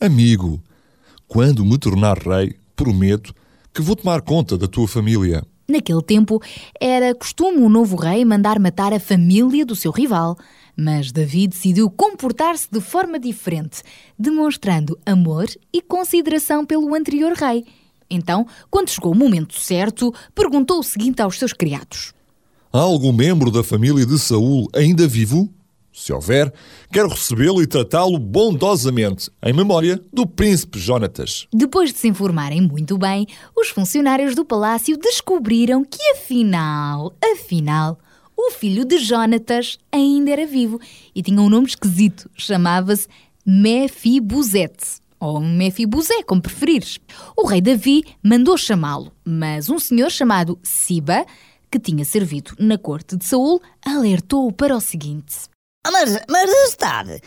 Amigo, 0.00 0.62
quando 1.26 1.64
me 1.64 1.76
tornar 1.76 2.18
rei, 2.18 2.54
prometo 2.76 3.34
que 3.74 3.82
vou 3.82 3.96
tomar 3.96 4.22
conta 4.22 4.56
da 4.56 4.68
tua 4.68 4.86
família. 4.86 5.44
Naquele 5.66 6.02
tempo, 6.02 6.40
era 6.80 7.14
costume 7.14 7.58
o 7.58 7.68
novo 7.68 7.96
rei 7.96 8.24
mandar 8.24 8.60
matar 8.60 8.92
a 8.92 9.00
família 9.00 9.66
do 9.66 9.74
seu 9.74 9.90
rival. 9.90 10.38
Mas 10.76 11.10
Davi 11.10 11.46
decidiu 11.46 11.90
comportar-se 11.90 12.68
de 12.70 12.80
forma 12.80 13.18
diferente, 13.18 13.82
demonstrando 14.18 14.98
amor 15.04 15.46
e 15.72 15.80
consideração 15.80 16.64
pelo 16.64 16.94
anterior 16.94 17.32
rei. 17.32 17.64
Então, 18.10 18.46
quando 18.70 18.90
chegou 18.90 19.12
o 19.12 19.16
momento 19.16 19.58
certo, 19.58 20.12
perguntou 20.34 20.78
o 20.78 20.82
seguinte 20.82 21.22
aos 21.22 21.38
seus 21.38 21.52
criados: 21.52 22.12
Há 22.72 22.80
algum 22.80 23.12
membro 23.12 23.50
da 23.50 23.64
família 23.64 24.04
de 24.04 24.18
Saul 24.18 24.68
ainda 24.74 25.06
vivo? 25.06 25.48
Se 25.96 26.12
houver, 26.12 26.52
quero 26.92 27.08
recebê-lo 27.08 27.62
e 27.62 27.68
tratá-lo 27.68 28.18
bondosamente, 28.18 29.30
em 29.40 29.52
memória 29.52 30.02
do 30.12 30.26
príncipe 30.26 30.76
Jonatas. 30.76 31.46
Depois 31.52 31.92
de 31.92 32.00
se 32.00 32.08
informarem 32.08 32.60
muito 32.60 32.98
bem, 32.98 33.28
os 33.56 33.68
funcionários 33.68 34.34
do 34.34 34.44
palácio 34.44 34.96
descobriram 34.96 35.84
que 35.84 36.02
afinal, 36.10 37.12
afinal, 37.22 37.96
o 38.36 38.50
filho 38.50 38.84
de 38.84 38.98
Jonatas 38.98 39.78
ainda 39.92 40.32
era 40.32 40.44
vivo 40.44 40.80
e 41.14 41.22
tinha 41.22 41.40
um 41.40 41.48
nome 41.48 41.68
esquisito, 41.68 42.28
chamava-se 42.34 43.06
Mefibosete. 43.46 45.00
Ou 45.20 45.40
Mefibosé, 45.40 46.24
como 46.24 46.42
preferires. 46.42 46.98
O 47.36 47.46
rei 47.46 47.60
Davi 47.60 48.02
mandou 48.20 48.58
chamá-lo, 48.58 49.12
mas 49.24 49.70
um 49.70 49.78
senhor 49.78 50.10
chamado 50.10 50.58
Siba, 50.60 51.24
que 51.70 51.78
tinha 51.78 52.04
servido 52.04 52.52
na 52.58 52.76
corte 52.76 53.16
de 53.16 53.24
Saul, 53.24 53.62
alertou-o 53.80 54.52
para 54.52 54.76
o 54.76 54.80
seguinte. 54.80 55.53
Ah, 55.84 55.90
Mas, 55.90 56.18
majestade, 56.26 57.20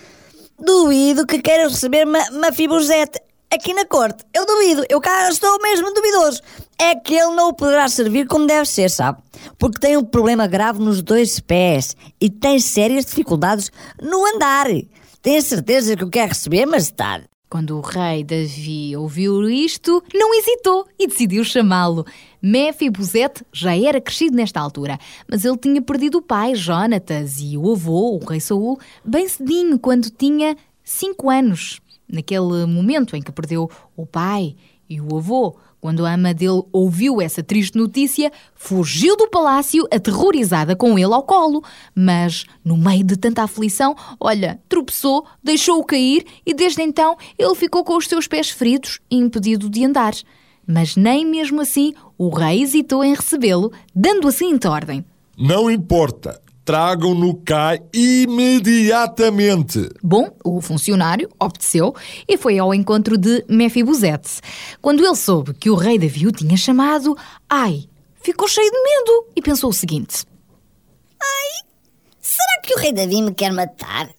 duvido 0.59 1.27
que 1.27 1.39
queira 1.39 1.67
receber 1.67 2.05
Ma 2.05 2.31
Mafibosete 2.31 3.19
aqui 3.51 3.71
na 3.71 3.85
corte. 3.85 4.23
Eu 4.33 4.47
duvido, 4.47 4.83
eu 4.89 4.99
cá 4.99 5.29
estou 5.29 5.61
mesmo 5.61 5.93
duvidoso. 5.93 6.41
É 6.79 6.95
que 6.95 7.13
ele 7.13 7.35
não 7.35 7.49
o 7.49 7.53
poderá 7.53 7.87
servir 7.87 8.25
como 8.27 8.47
deve 8.47 8.67
ser, 8.67 8.89
sabe? 8.89 9.19
Porque 9.59 9.79
tem 9.79 9.95
um 9.95 10.03
problema 10.03 10.47
grave 10.47 10.79
nos 10.79 11.03
dois 11.03 11.39
pés 11.39 11.95
e 12.19 12.31
tem 12.31 12.59
sérias 12.59 13.05
dificuldades 13.05 13.71
no 14.01 14.25
andar. 14.25 14.67
Tem 15.21 15.39
certeza 15.39 15.95
que 15.95 16.03
o 16.03 16.09
quer 16.09 16.29
receber, 16.29 16.65
majestade? 16.65 17.25
Quando 17.49 17.77
o 17.77 17.81
rei 17.81 18.23
Davi 18.23 18.97
ouviu 18.97 19.47
isto, 19.49 20.03
não 20.13 20.33
hesitou 20.33 20.85
e 20.99 21.07
decidiu 21.07 21.43
chamá-lo. 21.45 22.05
Mefibosete 22.41 23.45
já 23.51 23.75
era 23.75 23.99
crescido 23.99 24.35
nesta 24.35 24.59
altura, 24.59 24.99
mas 25.29 25.43
ele 25.43 25.57
tinha 25.57 25.81
perdido 25.81 26.19
o 26.19 26.21
pai, 26.21 26.55
Jonatas, 26.55 27.39
e 27.39 27.57
o 27.57 27.71
avô, 27.71 28.17
o 28.17 28.25
rei 28.25 28.39
Saul, 28.39 28.79
bem 29.03 29.27
cedinho, 29.27 29.79
quando 29.79 30.09
tinha 30.09 30.55
cinco 30.83 31.29
anos. 31.29 31.79
Naquele 32.09 32.65
momento 32.65 33.15
em 33.15 33.21
que 33.21 33.31
perdeu 33.31 33.69
o 33.95 34.05
pai 34.05 34.55
e 34.89 35.01
o 35.01 35.17
avô, 35.17 35.57
quando 35.79 36.05
a 36.05 36.13
ama 36.13 36.33
dele 36.33 36.63
ouviu 36.71 37.21
essa 37.21 37.43
triste 37.43 37.77
notícia, 37.77 38.31
fugiu 38.55 39.15
do 39.15 39.29
palácio 39.29 39.87
aterrorizada 39.91 40.75
com 40.75 40.97
ele 40.97 41.13
ao 41.13 41.23
colo. 41.23 41.63
Mas, 41.93 42.45
no 42.63 42.77
meio 42.77 43.03
de 43.03 43.15
tanta 43.15 43.43
aflição, 43.43 43.95
olha, 44.19 44.59
tropeçou, 44.67 45.25
deixou-o 45.43 45.83
cair 45.83 46.25
e 46.45 46.53
desde 46.53 46.81
então 46.81 47.15
ele 47.37 47.55
ficou 47.55 47.83
com 47.83 47.95
os 47.95 48.07
seus 48.07 48.27
pés 48.27 48.49
feridos 48.49 48.99
e 49.09 49.17
impedido 49.17 49.69
de 49.69 49.85
andar. 49.85 50.13
Mas 50.67 50.95
nem 50.97 51.25
mesmo 51.25 51.61
assim 51.61 51.93
o 52.17 52.29
rei 52.29 52.61
hesitou 52.61 53.03
em 53.03 53.15
recebê-lo, 53.15 53.71
dando 53.95 54.27
a 54.27 54.31
seguinte 54.31 54.67
ordem. 54.67 55.05
Não 55.37 55.71
importa, 55.71 56.41
tragam-no 56.65 57.35
cá 57.35 57.79
imediatamente. 57.93 59.89
Bom, 60.03 60.29
o 60.43 60.59
funcionário 60.59 61.29
obedeceu 61.39 61.95
e 62.27 62.37
foi 62.37 62.59
ao 62.59 62.73
encontro 62.73 63.17
de 63.17 63.45
Mefibosete. 63.47 64.41
Quando 64.81 65.05
ele 65.05 65.15
soube 65.15 65.53
que 65.53 65.69
o 65.69 65.75
rei 65.75 65.97
Davi 65.97 66.27
o 66.27 66.31
tinha 66.31 66.57
chamado, 66.57 67.15
ai, 67.49 67.85
ficou 68.21 68.49
cheio 68.49 68.69
de 68.69 68.83
medo 68.83 69.27
e 69.35 69.41
pensou 69.41 69.69
o 69.69 69.73
seguinte: 69.73 70.25
Será 72.19 72.61
que 72.61 72.73
o 72.75 72.77
rei 72.77 72.91
Davi 72.91 73.21
me 73.21 73.33
quer 73.33 73.53
matar? 73.53 74.09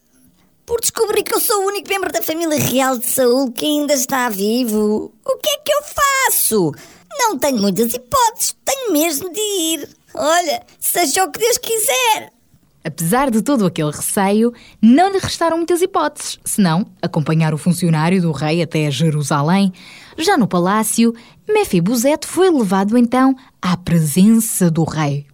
Por 0.69 0.83
descobrir 0.83 1.23
que 1.23 1.35
eu 1.35 1.41
sou 1.41 1.63
o 1.63 1.67
único 1.69 1.89
membro 1.89 2.13
da 2.13 2.21
família 2.21 2.59
real 2.59 2.99
de 2.99 3.07
Saul 3.07 3.51
que 3.51 3.65
ainda 3.65 3.95
está 3.95 4.29
vivo. 4.29 5.11
O 5.25 5.37
que 5.39 5.49
é 5.49 5.59
que 5.65 5.73
eu 5.73 5.81
faço? 5.83 6.75
Não 7.19 7.39
tenho 7.39 7.59
muitas 7.59 7.95
hipóteses, 7.95 8.55
tenho 8.67 8.93
mesmo 8.93 9.33
de 9.33 9.41
ir. 9.41 9.89
Olha, 10.13 10.63
seja 10.79 11.25
o 11.25 11.33
que 11.33 11.41
Deus 11.41 11.57
quiser. 11.57 12.31
Apesar 12.85 13.31
de 13.31 13.41
todo 13.41 13.65
aquele 13.65 13.91
receio, 13.91 14.53
não 14.83 15.11
lhe 15.11 15.19
restaram 15.19 15.57
muitas 15.57 15.81
hipóteses, 15.81 16.39
senão 16.45 16.85
acompanhar 17.01 17.55
o 17.55 17.59
funcionário 17.59 18.21
do 18.21 18.31
rei 18.31 18.61
até 18.61 18.91
Jerusalém. 18.91 19.73
Já 20.19 20.37
no 20.37 20.47
palácio, 20.47 21.15
Mefibosete 21.49 22.27
foi 22.27 22.51
levado 22.51 22.99
então 22.99 23.35
à 23.63 23.75
presença 23.75 24.71
do 24.71 24.85
rei. 24.85 25.27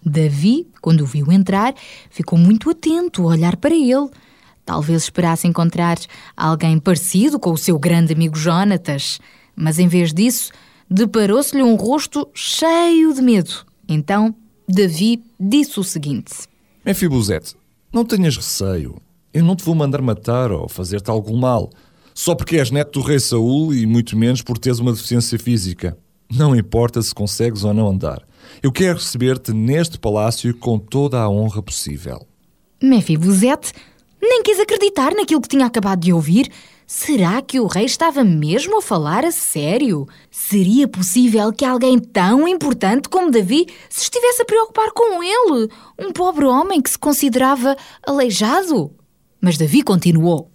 Davi, 0.00 0.68
quando 0.80 1.00
o 1.00 1.06
viu 1.06 1.32
entrar, 1.32 1.74
ficou 2.08 2.38
muito 2.38 2.70
atento 2.70 3.24
a 3.24 3.32
olhar 3.32 3.56
para 3.56 3.74
ele. 3.74 4.08
Talvez 4.66 5.04
esperasse 5.04 5.46
encontrar 5.46 5.96
alguém 6.36 6.76
parecido 6.80 7.38
com 7.38 7.52
o 7.52 7.56
seu 7.56 7.78
grande 7.78 8.12
amigo 8.12 8.36
Jonatas, 8.36 9.20
mas 9.54 9.78
em 9.78 9.86
vez 9.86 10.12
disso, 10.12 10.50
deparou-se-lhe 10.90 11.62
um 11.62 11.76
rosto 11.76 12.28
cheio 12.34 13.14
de 13.14 13.22
medo. 13.22 13.64
Então, 13.88 14.34
Davi 14.68 15.22
disse 15.38 15.78
o 15.78 15.84
seguinte: 15.84 16.32
Mefibosete, 16.84 17.54
não 17.92 18.04
tenhas 18.04 18.36
receio. 18.36 18.96
Eu 19.32 19.44
não 19.44 19.54
te 19.54 19.64
vou 19.64 19.74
mandar 19.74 20.02
matar 20.02 20.50
ou 20.50 20.68
fazer-te 20.68 21.10
algum 21.10 21.36
mal, 21.36 21.70
só 22.12 22.34
porque 22.34 22.56
és 22.56 22.72
neto 22.72 22.98
do 22.98 23.06
rei 23.06 23.20
Saul 23.20 23.72
e 23.72 23.86
muito 23.86 24.16
menos 24.16 24.42
por 24.42 24.58
teres 24.58 24.80
uma 24.80 24.92
deficiência 24.92 25.38
física. 25.38 25.96
Não 26.28 26.56
importa 26.56 27.00
se 27.00 27.14
consegues 27.14 27.62
ou 27.62 27.72
não 27.72 27.88
andar. 27.88 28.26
Eu 28.60 28.72
quero 28.72 28.98
receber-te 28.98 29.52
neste 29.52 29.96
palácio 29.96 30.52
com 30.56 30.76
toda 30.76 31.20
a 31.20 31.28
honra 31.28 31.62
possível. 31.62 32.26
Mefibosete 32.82 33.72
nem 34.28 34.42
quis 34.42 34.58
acreditar 34.58 35.14
naquilo 35.14 35.40
que 35.40 35.48
tinha 35.48 35.66
acabado 35.66 36.00
de 36.00 36.12
ouvir. 36.12 36.50
Será 36.86 37.42
que 37.42 37.58
o 37.58 37.66
rei 37.66 37.84
estava 37.84 38.22
mesmo 38.22 38.78
a 38.78 38.82
falar 38.82 39.24
a 39.24 39.32
sério? 39.32 40.06
Seria 40.30 40.86
possível 40.86 41.52
que 41.52 41.64
alguém 41.64 41.98
tão 41.98 42.46
importante 42.46 43.08
como 43.08 43.30
Davi 43.30 43.66
se 43.88 44.02
estivesse 44.02 44.42
a 44.42 44.44
preocupar 44.44 44.92
com 44.92 45.22
ele, 45.22 45.68
um 45.98 46.12
pobre 46.12 46.44
homem 46.44 46.80
que 46.80 46.90
se 46.90 46.98
considerava 46.98 47.76
aleijado? 48.06 48.92
Mas 49.40 49.58
Davi 49.58 49.82
continuou. 49.82 50.48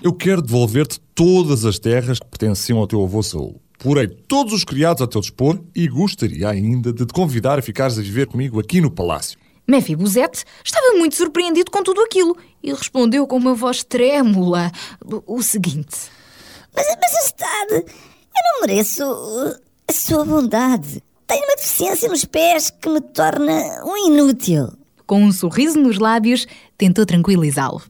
Eu 0.00 0.12
quero 0.12 0.40
devolver-te 0.40 1.00
todas 1.14 1.64
as 1.64 1.78
terras 1.78 2.18
que 2.18 2.26
pertenciam 2.26 2.78
ao 2.78 2.86
teu 2.86 3.02
avô 3.02 3.22
Saul. 3.22 3.60
Porei 3.78 4.06
todos 4.06 4.52
os 4.52 4.64
criados 4.64 5.02
a 5.02 5.06
teu 5.08 5.20
dispor 5.20 5.60
e 5.74 5.88
gostaria 5.88 6.48
ainda 6.48 6.92
de 6.92 7.04
te 7.04 7.12
convidar 7.12 7.58
a 7.58 7.62
ficares 7.62 7.98
a 7.98 8.02
viver 8.02 8.28
comigo 8.28 8.60
aqui 8.60 8.80
no 8.80 8.90
palácio. 8.90 9.36
Mefibosete 9.72 10.44
estava 10.62 10.98
muito 10.98 11.16
surpreendido 11.16 11.70
com 11.70 11.82
tudo 11.82 12.02
aquilo 12.02 12.36
e 12.62 12.74
respondeu 12.74 13.26
com 13.26 13.38
uma 13.38 13.54
voz 13.54 13.82
trêmula 13.82 14.70
o 15.26 15.42
seguinte: 15.42 16.10
Mas, 16.76 16.86
majestade, 16.86 17.74
eu 17.74 18.52
não 18.52 18.60
mereço 18.60 19.02
a 19.88 19.92
sua 19.92 20.26
bondade. 20.26 21.02
Tenho 21.26 21.42
uma 21.44 21.56
deficiência 21.56 22.06
nos 22.10 22.26
pés 22.26 22.68
que 22.68 22.88
me 22.90 23.00
torna 23.00 23.82
um 23.82 23.96
inútil. 24.08 24.68
Com 25.06 25.24
um 25.24 25.32
sorriso 25.32 25.78
nos 25.78 25.98
lábios, 25.98 26.46
tentou 26.76 27.06
tranquilizá-lo. 27.06 27.80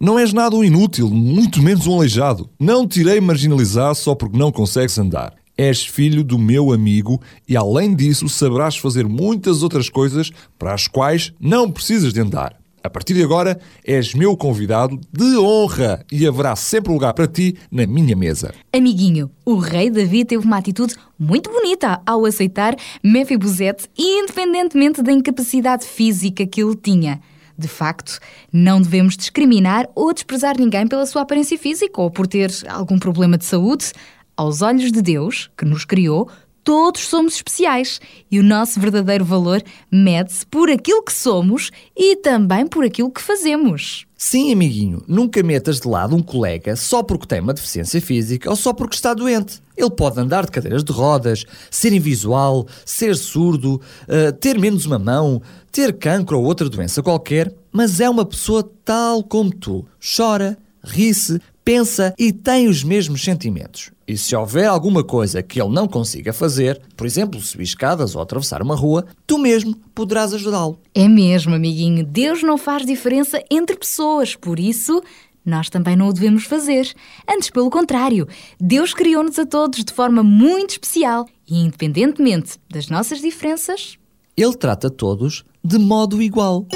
Não 0.00 0.18
és 0.18 0.32
nada 0.32 0.54
um 0.54 0.62
inútil, 0.62 1.08
muito 1.10 1.60
menos 1.60 1.88
um 1.88 1.96
aleijado. 1.96 2.48
Não 2.58 2.86
te 2.86 3.00
irei 3.00 3.20
marginalizar 3.20 3.94
só 3.96 4.14
porque 4.14 4.38
não 4.38 4.52
consegues 4.52 4.96
andar. 4.96 5.34
És 5.56 5.84
filho 5.84 6.24
do 6.24 6.38
meu 6.38 6.72
amigo 6.72 7.20
e, 7.48 7.56
além 7.56 7.94
disso, 7.94 8.28
saberás 8.28 8.76
fazer 8.76 9.06
muitas 9.06 9.62
outras 9.62 9.88
coisas 9.88 10.30
para 10.58 10.72
as 10.72 10.88
quais 10.88 11.32
não 11.38 11.70
precisas 11.70 12.12
de 12.12 12.20
andar. 12.20 12.62
A 12.84 12.90
partir 12.90 13.14
de 13.14 13.22
agora, 13.22 13.60
és 13.84 14.12
meu 14.12 14.36
convidado 14.36 14.98
de 15.12 15.36
honra 15.38 16.04
e 16.10 16.26
haverá 16.26 16.56
sempre 16.56 16.92
lugar 16.92 17.14
para 17.14 17.28
ti 17.28 17.56
na 17.70 17.86
minha 17.86 18.16
mesa. 18.16 18.52
Amiguinho, 18.72 19.30
o 19.44 19.54
rei 19.54 19.88
Davi 19.88 20.24
teve 20.24 20.44
uma 20.44 20.56
atitude 20.56 20.96
muito 21.16 21.48
bonita 21.48 22.02
ao 22.04 22.24
aceitar 22.24 22.74
Mefibosete, 23.00 23.88
independentemente 23.96 25.00
da 25.00 25.12
incapacidade 25.12 25.84
física 25.86 26.44
que 26.44 26.60
ele 26.60 26.74
tinha. 26.74 27.20
De 27.56 27.68
facto, 27.68 28.18
não 28.52 28.80
devemos 28.80 29.16
discriminar 29.16 29.88
ou 29.94 30.12
desprezar 30.12 30.58
ninguém 30.58 30.88
pela 30.88 31.06
sua 31.06 31.22
aparência 31.22 31.56
física 31.56 32.00
ou 32.00 32.10
por 32.10 32.26
ter 32.26 32.50
algum 32.68 32.98
problema 32.98 33.38
de 33.38 33.44
saúde. 33.44 33.92
Aos 34.36 34.62
olhos 34.62 34.90
de 34.90 35.02
Deus, 35.02 35.50
que 35.56 35.64
nos 35.64 35.84
criou, 35.84 36.28
todos 36.64 37.02
somos 37.02 37.34
especiais 37.34 38.00
e 38.30 38.38
o 38.38 38.42
nosso 38.42 38.80
verdadeiro 38.80 39.24
valor 39.24 39.62
mede-se 39.90 40.46
por 40.46 40.70
aquilo 40.70 41.02
que 41.02 41.12
somos 41.12 41.70
e 41.96 42.16
também 42.16 42.66
por 42.66 42.84
aquilo 42.84 43.10
que 43.10 43.20
fazemos. 43.20 44.06
Sim, 44.16 44.52
amiguinho, 44.52 45.02
nunca 45.08 45.42
metas 45.42 45.80
de 45.80 45.88
lado 45.88 46.14
um 46.14 46.22
colega 46.22 46.76
só 46.76 47.02
porque 47.02 47.26
tem 47.26 47.40
uma 47.40 47.52
deficiência 47.52 48.00
física 48.00 48.48
ou 48.48 48.54
só 48.54 48.72
porque 48.72 48.94
está 48.94 49.12
doente. 49.12 49.60
Ele 49.76 49.90
pode 49.90 50.20
andar 50.20 50.44
de 50.44 50.52
cadeiras 50.52 50.84
de 50.84 50.92
rodas, 50.92 51.44
ser 51.70 51.92
invisual, 51.92 52.66
ser 52.86 53.16
surdo, 53.16 53.80
uh, 54.04 54.32
ter 54.38 54.58
menos 54.58 54.86
uma 54.86 54.98
mão, 54.98 55.42
ter 55.72 55.92
cancro 55.98 56.38
ou 56.38 56.44
outra 56.44 56.68
doença 56.68 57.02
qualquer, 57.02 57.52
mas 57.72 57.98
é 57.98 58.08
uma 58.08 58.24
pessoa 58.24 58.62
tal 58.84 59.24
como 59.24 59.50
tu. 59.50 59.84
Chora, 60.16 60.56
ri-se, 60.84 61.40
pensa 61.64 62.14
e 62.18 62.32
tem 62.32 62.68
os 62.68 62.84
mesmos 62.84 63.22
sentimentos. 63.22 63.90
E 64.06 64.16
se 64.16 64.34
houver 64.34 64.66
alguma 64.66 65.02
coisa 65.02 65.42
que 65.42 65.60
ele 65.60 65.72
não 65.72 65.88
consiga 65.88 66.32
fazer, 66.32 66.80
por 66.96 67.06
exemplo, 67.06 67.40
subir 67.40 67.64
escadas 67.64 68.14
ou 68.14 68.22
atravessar 68.22 68.62
uma 68.62 68.76
rua, 68.76 69.06
tu 69.26 69.38
mesmo 69.38 69.74
poderás 69.94 70.34
ajudá-lo. 70.34 70.78
É 70.94 71.08
mesmo, 71.08 71.54
amiguinho. 71.54 72.04
Deus 72.04 72.42
não 72.42 72.58
faz 72.58 72.84
diferença 72.84 73.42
entre 73.50 73.76
pessoas, 73.76 74.34
por 74.34 74.58
isso 74.58 75.02
nós 75.44 75.68
também 75.68 75.96
não 75.96 76.08
o 76.08 76.12
devemos 76.12 76.44
fazer. 76.44 76.92
Antes, 77.28 77.50
pelo 77.50 77.70
contrário, 77.70 78.28
Deus 78.60 78.94
criou-nos 78.94 79.38
a 79.38 79.46
todos 79.46 79.84
de 79.84 79.92
forma 79.92 80.22
muito 80.22 80.70
especial 80.70 81.26
e, 81.48 81.58
independentemente 81.58 82.58
das 82.70 82.88
nossas 82.88 83.20
diferenças, 83.20 83.96
Ele 84.36 84.56
trata 84.56 84.90
todos 84.90 85.44
de 85.64 85.78
modo 85.78 86.22
igual. 86.22 86.66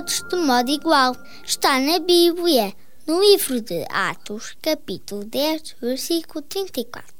Todos 0.00 0.24
de 0.28 0.36
modo 0.36 0.70
igual. 0.70 1.16
Está 1.44 1.78
na 1.78 1.98
Bíblia, 1.98 2.72
no 3.06 3.20
livro 3.20 3.60
de 3.60 3.84
Atos, 3.90 4.56
capítulo 4.62 5.24
10, 5.24 5.76
versículo 5.80 6.42
34. 6.42 7.10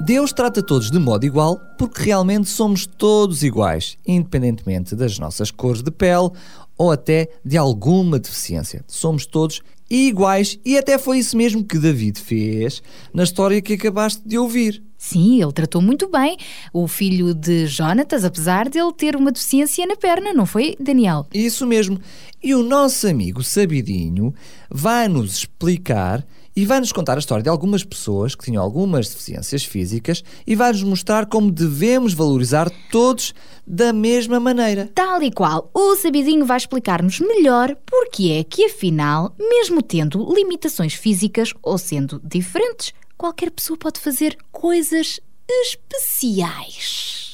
Deus 0.00 0.32
trata 0.32 0.62
todos 0.62 0.90
de 0.90 0.98
modo 0.98 1.24
igual 1.24 1.60
porque 1.78 2.04
realmente 2.04 2.48
somos 2.48 2.86
todos 2.86 3.42
iguais, 3.42 3.98
independentemente 4.06 4.94
das 4.94 5.18
nossas 5.18 5.50
cores 5.50 5.82
de 5.82 5.90
pele 5.90 6.30
ou 6.76 6.92
até 6.92 7.30
de 7.44 7.56
alguma 7.56 8.18
deficiência. 8.18 8.84
Somos 8.86 9.26
todos 9.26 9.62
iguais 9.90 10.58
e 10.64 10.76
até 10.76 10.98
foi 10.98 11.18
isso 11.18 11.36
mesmo 11.36 11.64
que 11.64 11.78
David 11.78 12.20
fez 12.20 12.82
na 13.12 13.22
história 13.22 13.60
que 13.62 13.74
acabaste 13.74 14.22
de 14.26 14.38
ouvir. 14.38 14.82
Sim, 14.98 15.42
ele 15.42 15.52
tratou 15.52 15.80
muito 15.80 16.08
bem 16.08 16.36
o 16.72 16.88
filho 16.88 17.34
de 17.34 17.66
Jonatas, 17.66 18.24
apesar 18.24 18.68
de 18.68 18.78
ele 18.78 18.92
ter 18.92 19.14
uma 19.14 19.30
deficiência 19.30 19.86
na 19.86 19.94
perna, 19.94 20.32
não 20.32 20.46
foi, 20.46 20.74
Daniel? 20.80 21.26
Isso 21.32 21.66
mesmo. 21.66 22.00
E 22.42 22.54
o 22.54 22.62
nosso 22.62 23.06
amigo 23.06 23.42
Sabidinho 23.42 24.34
vai 24.70 25.06
nos 25.06 25.36
explicar 25.36 26.26
e 26.56 26.64
vai 26.64 26.80
nos 26.80 26.90
contar 26.90 27.16
a 27.16 27.18
história 27.18 27.42
de 27.42 27.50
algumas 27.50 27.84
pessoas 27.84 28.34
que 28.34 28.44
tinham 28.44 28.62
algumas 28.62 29.10
deficiências 29.10 29.62
físicas 29.62 30.24
e 30.46 30.56
vai 30.56 30.72
nos 30.72 30.82
mostrar 30.82 31.26
como 31.26 31.52
devemos 31.52 32.14
valorizar 32.14 32.70
todos 32.90 33.34
da 33.66 33.92
mesma 33.92 34.40
maneira. 34.40 34.90
Tal 34.94 35.22
e 35.22 35.30
qual, 35.30 35.70
o 35.74 35.94
Sabidinho 35.96 36.46
vai 36.46 36.56
explicar-nos 36.56 37.20
melhor 37.20 37.76
porque 37.84 38.30
é 38.30 38.42
que, 38.42 38.64
afinal, 38.64 39.34
mesmo 39.38 39.82
tendo 39.82 40.34
limitações 40.34 40.94
físicas 40.94 41.52
ou 41.62 41.76
sendo 41.76 42.18
diferentes, 42.24 42.94
qualquer 43.18 43.50
pessoa 43.50 43.76
pode 43.76 44.00
fazer 44.00 44.38
coisas 44.50 45.20
especiais. 45.48 47.25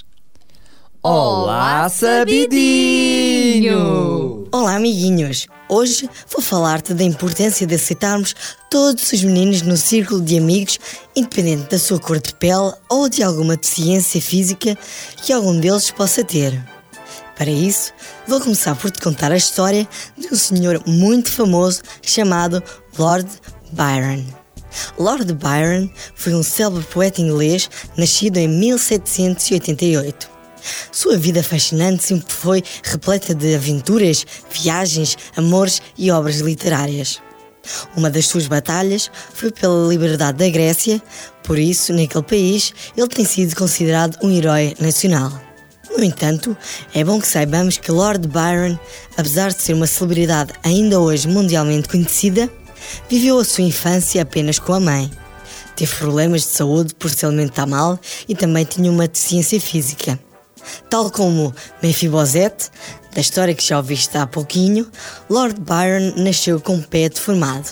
Olá, 1.04 1.88
Sabidinho! 1.88 2.46
Olá, 4.52 4.76
amiguinhos! 4.76 5.48
Hoje 5.68 6.08
vou 6.30 6.40
falar-te 6.40 6.94
da 6.94 7.02
importância 7.02 7.66
de 7.66 7.74
aceitarmos 7.74 8.36
todos 8.70 9.10
os 9.12 9.24
meninos 9.24 9.62
no 9.62 9.76
círculo 9.76 10.20
de 10.20 10.38
amigos, 10.38 10.78
independente 11.16 11.68
da 11.68 11.76
sua 11.76 11.98
cor 11.98 12.20
de 12.20 12.32
pele 12.34 12.72
ou 12.88 13.08
de 13.08 13.20
alguma 13.20 13.56
deficiência 13.56 14.20
física 14.20 14.78
que 15.16 15.32
algum 15.32 15.58
deles 15.58 15.90
possa 15.90 16.22
ter. 16.22 16.64
Para 17.36 17.50
isso, 17.50 17.92
vou 18.28 18.40
começar 18.40 18.76
por 18.76 18.92
te 18.92 19.00
contar 19.00 19.32
a 19.32 19.36
história 19.36 19.88
de 20.16 20.28
um 20.32 20.36
senhor 20.36 20.80
muito 20.86 21.32
famoso 21.32 21.82
chamado 22.00 22.62
Lord 22.96 23.28
Byron. 23.72 24.24
Lord 24.96 25.32
Byron 25.34 25.90
foi 26.14 26.32
um 26.32 26.44
célebre 26.44 26.84
poeta 26.84 27.20
inglês 27.20 27.68
nascido 27.96 28.36
em 28.36 28.46
1788. 28.46 30.31
Sua 30.90 31.16
vida 31.16 31.42
fascinante 31.42 32.04
sempre 32.04 32.32
foi 32.32 32.62
repleta 32.82 33.34
de 33.34 33.54
aventuras, 33.54 34.26
viagens, 34.50 35.16
amores 35.36 35.82
e 35.96 36.10
obras 36.10 36.38
literárias. 36.38 37.20
Uma 37.96 38.10
das 38.10 38.26
suas 38.26 38.46
batalhas 38.46 39.10
foi 39.34 39.50
pela 39.50 39.88
liberdade 39.88 40.38
da 40.38 40.48
Grécia, 40.48 41.00
por 41.42 41.58
isso, 41.58 41.92
naquele 41.92 42.24
país, 42.24 42.72
ele 42.96 43.08
tem 43.08 43.24
sido 43.24 43.54
considerado 43.56 44.16
um 44.22 44.30
herói 44.30 44.74
nacional. 44.80 45.32
No 45.96 46.02
entanto, 46.02 46.56
é 46.94 47.04
bom 47.04 47.20
que 47.20 47.28
saibamos 47.28 47.76
que 47.76 47.90
Lord 47.90 48.26
Byron, 48.26 48.78
apesar 49.16 49.52
de 49.52 49.62
ser 49.62 49.74
uma 49.74 49.86
celebridade 49.86 50.52
ainda 50.62 50.98
hoje 50.98 51.28
mundialmente 51.28 51.88
conhecida, 51.88 52.50
viveu 53.10 53.38
a 53.38 53.44
sua 53.44 53.64
infância 53.64 54.22
apenas 54.22 54.58
com 54.58 54.72
a 54.72 54.80
mãe. 54.80 55.10
Teve 55.76 55.94
problemas 55.96 56.42
de 56.42 56.48
saúde 56.48 56.94
por 56.94 57.10
se 57.10 57.26
alimentar 57.26 57.66
mal 57.66 57.98
e 58.28 58.34
também 58.34 58.64
tinha 58.64 58.90
uma 58.90 59.06
deficiência 59.06 59.60
física. 59.60 60.18
Tal 60.88 61.10
como 61.10 61.54
Mefibosete, 61.82 62.70
da 63.14 63.20
história 63.20 63.54
que 63.54 63.64
já 63.64 63.76
ouviste 63.76 64.16
há 64.16 64.26
pouquinho, 64.26 64.90
Lord 65.28 65.60
Byron 65.60 66.14
nasceu 66.16 66.60
com 66.60 66.76
o 66.76 66.82
pé 66.82 67.08
deformado. 67.08 67.68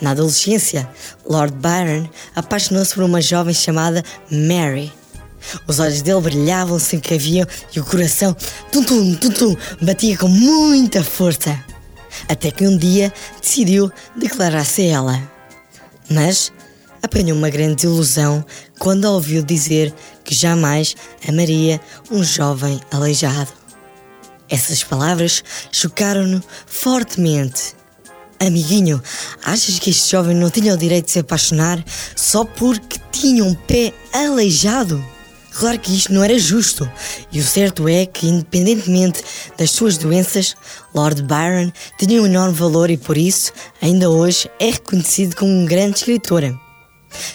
Na 0.00 0.10
adolescência, 0.10 0.88
Lord 1.24 1.54
Byron 1.56 2.08
apaixonou-se 2.34 2.94
por 2.94 3.04
uma 3.04 3.20
jovem 3.20 3.54
chamada 3.54 4.04
Mary. 4.30 4.92
Os 5.66 5.78
olhos 5.78 6.02
dele 6.02 6.20
brilhavam 6.20 6.78
sempre 6.78 7.08
que 7.08 7.14
haviam 7.14 7.46
e 7.74 7.80
o 7.80 7.84
coração, 7.84 8.36
tum-tum, 8.70 9.14
tum-tum, 9.14 9.56
batia 9.80 10.16
com 10.16 10.28
muita 10.28 11.02
força. 11.02 11.58
Até 12.28 12.50
que 12.50 12.66
um 12.66 12.76
dia 12.76 13.12
decidiu 13.40 13.90
declarar-se 14.16 14.82
a 14.82 14.86
ela. 14.86 15.30
Mas 16.10 16.52
apanhou 17.02 17.38
uma 17.38 17.48
grande 17.48 17.86
ilusão 17.86 18.44
quando 18.78 19.06
a 19.06 19.10
ouviu 19.10 19.42
dizer 19.42 19.94
que 20.30 20.34
jamais 20.36 20.94
amaria 21.28 21.80
um 22.08 22.22
jovem 22.22 22.80
aleijado. 22.92 23.50
Essas 24.48 24.84
palavras 24.84 25.42
chocaram-no 25.72 26.40
fortemente. 26.66 27.74
Amiguinho, 28.38 29.02
achas 29.42 29.80
que 29.80 29.90
este 29.90 30.12
jovem 30.12 30.36
não 30.36 30.48
tinha 30.48 30.72
o 30.72 30.76
direito 30.76 31.06
de 31.06 31.10
se 31.10 31.18
apaixonar 31.18 31.84
só 32.14 32.44
porque 32.44 33.00
tinha 33.10 33.44
um 33.44 33.54
pé 33.54 33.92
aleijado? 34.12 35.04
Claro 35.50 35.80
que 35.80 35.96
isto 35.96 36.12
não 36.12 36.22
era 36.22 36.38
justo, 36.38 36.88
e 37.32 37.40
o 37.40 37.44
certo 37.44 37.88
é 37.88 38.06
que, 38.06 38.28
independentemente 38.28 39.24
das 39.58 39.72
suas 39.72 39.98
doenças, 39.98 40.54
Lord 40.94 41.22
Byron 41.24 41.72
tinha 41.98 42.22
um 42.22 42.26
enorme 42.26 42.54
valor 42.54 42.88
e 42.88 42.96
por 42.96 43.18
isso, 43.18 43.52
ainda 43.82 44.08
hoje, 44.08 44.48
é 44.60 44.70
reconhecido 44.70 45.34
como 45.34 45.50
um 45.50 45.66
grande 45.66 45.96
escritor. 45.98 46.44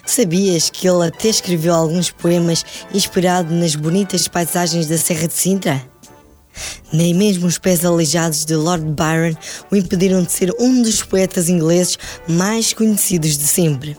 Sabias 0.05 0.69
que 0.69 0.87
ele 0.87 1.07
até 1.07 1.29
escreveu 1.29 1.73
alguns 1.73 2.09
poemas 2.09 2.65
inspirados 2.93 3.51
nas 3.51 3.75
bonitas 3.75 4.27
paisagens 4.27 4.87
da 4.87 4.97
Serra 4.97 5.27
de 5.27 5.33
Sintra? 5.33 5.83
Nem 6.91 7.13
mesmo 7.13 7.47
os 7.47 7.57
pés 7.57 7.83
aleijados 7.83 8.45
de 8.45 8.55
Lord 8.55 8.85
Byron 8.85 9.35
o 9.71 9.75
impediram 9.75 10.23
de 10.23 10.31
ser 10.31 10.53
um 10.59 10.81
dos 10.81 11.03
poetas 11.03 11.49
ingleses 11.49 11.97
mais 12.27 12.73
conhecidos 12.73 13.37
de 13.37 13.45
sempre. 13.45 13.97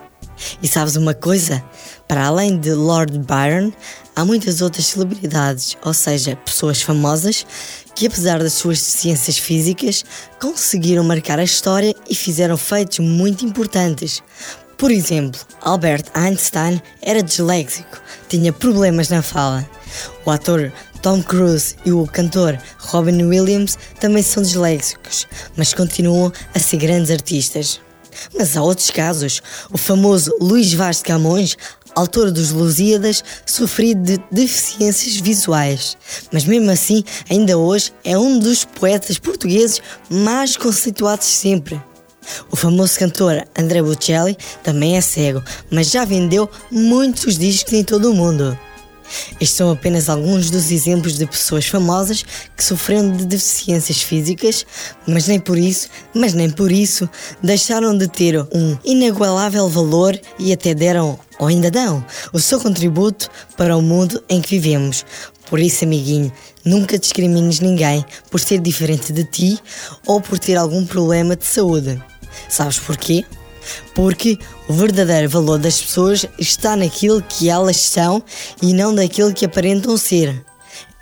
E 0.62 0.68
sabes 0.68 0.96
uma 0.96 1.14
coisa? 1.14 1.62
Para 2.06 2.26
além 2.26 2.58
de 2.58 2.72
Lord 2.72 3.18
Byron, 3.18 3.72
há 4.14 4.24
muitas 4.24 4.60
outras 4.60 4.86
celebridades, 4.86 5.76
ou 5.84 5.94
seja, 5.94 6.36
pessoas 6.36 6.82
famosas, 6.82 7.46
que 7.94 8.06
apesar 8.06 8.38
das 8.38 8.52
suas 8.52 8.78
deficiências 8.78 9.38
físicas, 9.38 10.04
conseguiram 10.40 11.02
marcar 11.02 11.38
a 11.38 11.44
história 11.44 11.94
e 12.08 12.14
fizeram 12.14 12.56
feitos 12.56 12.98
muito 12.98 13.44
importantes. 13.44 14.22
Por 14.78 14.90
exemplo, 14.90 15.40
Albert 15.62 16.04
Einstein 16.12 16.82
era 17.00 17.22
disléxico, 17.22 17.98
tinha 18.28 18.52
problemas 18.52 19.08
na 19.08 19.22
fala. 19.22 19.66
O 20.26 20.30
ator 20.30 20.70
Tom 21.00 21.22
Cruise 21.22 21.76
e 21.86 21.92
o 21.92 22.06
cantor 22.06 22.58
Robin 22.78 23.24
Williams 23.24 23.78
também 23.98 24.22
são 24.22 24.42
disléxicos, 24.42 25.26
mas 25.56 25.72
continuam 25.72 26.30
a 26.54 26.58
ser 26.58 26.76
grandes 26.76 27.10
artistas. 27.10 27.80
Mas 28.36 28.54
há 28.54 28.62
outros 28.62 28.90
casos. 28.90 29.40
O 29.70 29.78
famoso 29.78 30.30
Luís 30.40 30.74
Vaz 30.74 30.98
de 30.98 31.04
Camões, 31.04 31.56
autor 31.94 32.30
dos 32.30 32.50
Lusíadas, 32.50 33.24
sofria 33.46 33.94
de 33.94 34.18
deficiências 34.30 35.16
visuais. 35.16 35.96
Mas 36.30 36.44
mesmo 36.44 36.70
assim, 36.70 37.02
ainda 37.30 37.56
hoje 37.56 37.94
é 38.04 38.18
um 38.18 38.38
dos 38.38 38.64
poetas 38.64 39.18
portugueses 39.18 39.80
mais 40.10 40.54
conceituados 40.54 41.26
sempre. 41.26 41.80
O 42.50 42.56
famoso 42.56 42.98
cantor 42.98 43.46
André 43.58 43.82
Bocelli 43.82 44.36
também 44.62 44.96
é 44.96 45.00
cego, 45.00 45.42
mas 45.70 45.90
já 45.90 46.04
vendeu 46.04 46.48
muitos 46.70 47.38
discos 47.38 47.72
em 47.72 47.84
todo 47.84 48.10
o 48.10 48.14
mundo. 48.14 48.58
Estes 49.40 49.56
são 49.56 49.70
apenas 49.70 50.08
alguns 50.08 50.50
dos 50.50 50.70
exemplos 50.70 51.16
de 51.16 51.26
pessoas 51.26 51.66
famosas 51.66 52.24
que 52.56 52.64
sofreram 52.64 53.12
de 53.12 53.24
deficiências 53.24 54.02
físicas, 54.02 54.66
mas 55.06 55.28
nem 55.28 55.38
por 55.38 55.56
isso, 55.56 55.88
mas 56.14 56.34
nem 56.34 56.50
por 56.50 56.72
isso, 56.72 57.08
deixaram 57.42 57.96
de 57.96 58.08
ter 58.08 58.40
um 58.52 58.76
inagualável 58.84 59.68
valor 59.68 60.18
e 60.38 60.52
até 60.52 60.74
deram, 60.74 61.18
ou 61.38 61.46
ainda 61.46 61.70
dão, 61.70 62.04
o 62.32 62.40
seu 62.40 62.60
contributo 62.60 63.30
para 63.56 63.76
o 63.76 63.82
mundo 63.82 64.22
em 64.28 64.40
que 64.40 64.58
vivemos. 64.58 65.04
Por 65.48 65.60
isso, 65.60 65.84
amiguinho, 65.84 66.32
nunca 66.64 66.98
discrimines 66.98 67.60
ninguém 67.60 68.04
por 68.30 68.40
ser 68.40 68.58
diferente 68.58 69.12
de 69.12 69.22
ti 69.24 69.58
ou 70.04 70.20
por 70.20 70.40
ter 70.40 70.56
algum 70.56 70.84
problema 70.84 71.36
de 71.36 71.46
saúde. 71.46 72.02
Sabes 72.48 72.78
porquê? 72.78 73.24
Porque 73.94 74.38
o 74.68 74.72
verdadeiro 74.72 75.28
valor 75.28 75.58
das 75.58 75.80
pessoas 75.80 76.26
está 76.38 76.76
naquilo 76.76 77.22
que 77.22 77.48
elas 77.50 77.76
são 77.76 78.22
e 78.62 78.72
não 78.72 78.94
daquilo 78.94 79.34
que 79.34 79.44
aparentam 79.44 79.96
ser. 79.96 80.44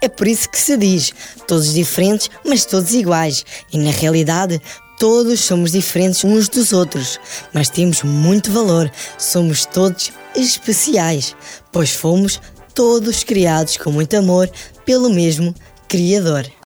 É 0.00 0.08
por 0.08 0.26
isso 0.26 0.50
que 0.50 0.58
se 0.58 0.76
diz 0.76 1.12
todos 1.46 1.72
diferentes, 1.72 2.30
mas 2.44 2.64
todos 2.64 2.92
iguais. 2.92 3.44
E 3.72 3.78
na 3.78 3.90
realidade, 3.90 4.60
todos 4.98 5.40
somos 5.40 5.72
diferentes 5.72 6.24
uns 6.24 6.48
dos 6.48 6.72
outros, 6.72 7.18
mas 7.52 7.68
temos 7.68 8.02
muito 8.02 8.50
valor. 8.50 8.90
Somos 9.18 9.64
todos 9.64 10.12
especiais, 10.36 11.34
pois 11.72 11.90
fomos 11.90 12.40
todos 12.74 13.24
criados 13.24 13.76
com 13.76 13.90
muito 13.90 14.16
amor 14.16 14.50
pelo 14.84 15.08
mesmo 15.08 15.54
Criador. 15.88 16.63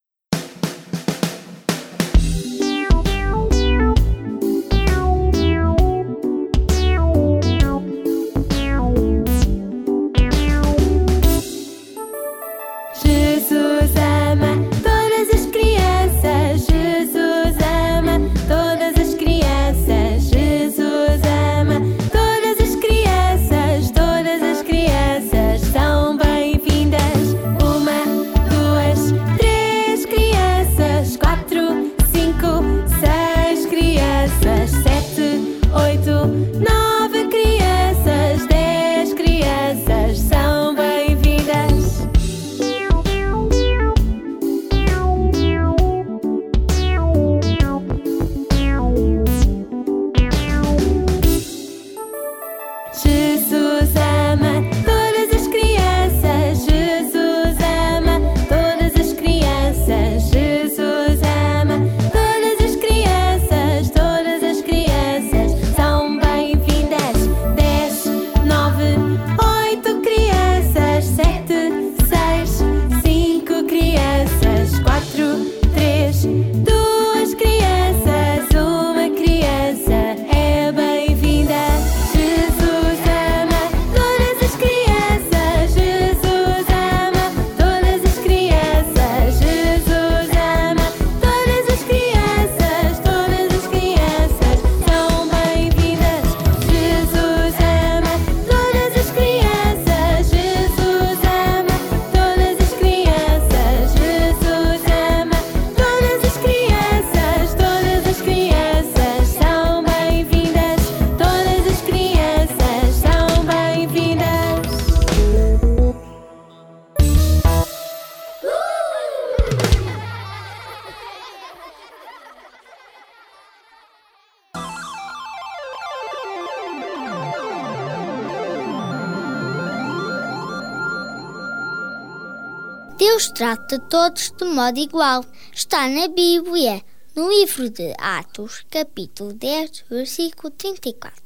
Trata 133.69 133.79
todos 133.79 134.31
de 134.31 134.45
modo 134.47 134.79
igual. 134.79 135.25
Está 135.53 135.87
na 135.89 136.09
Bíblia, 136.09 136.83
no 137.15 137.29
livro 137.29 137.69
de 137.69 137.95
Atos, 137.99 138.65
capítulo 138.71 139.35
10, 139.35 139.85
versículo 139.91 140.51
34. 140.51 141.21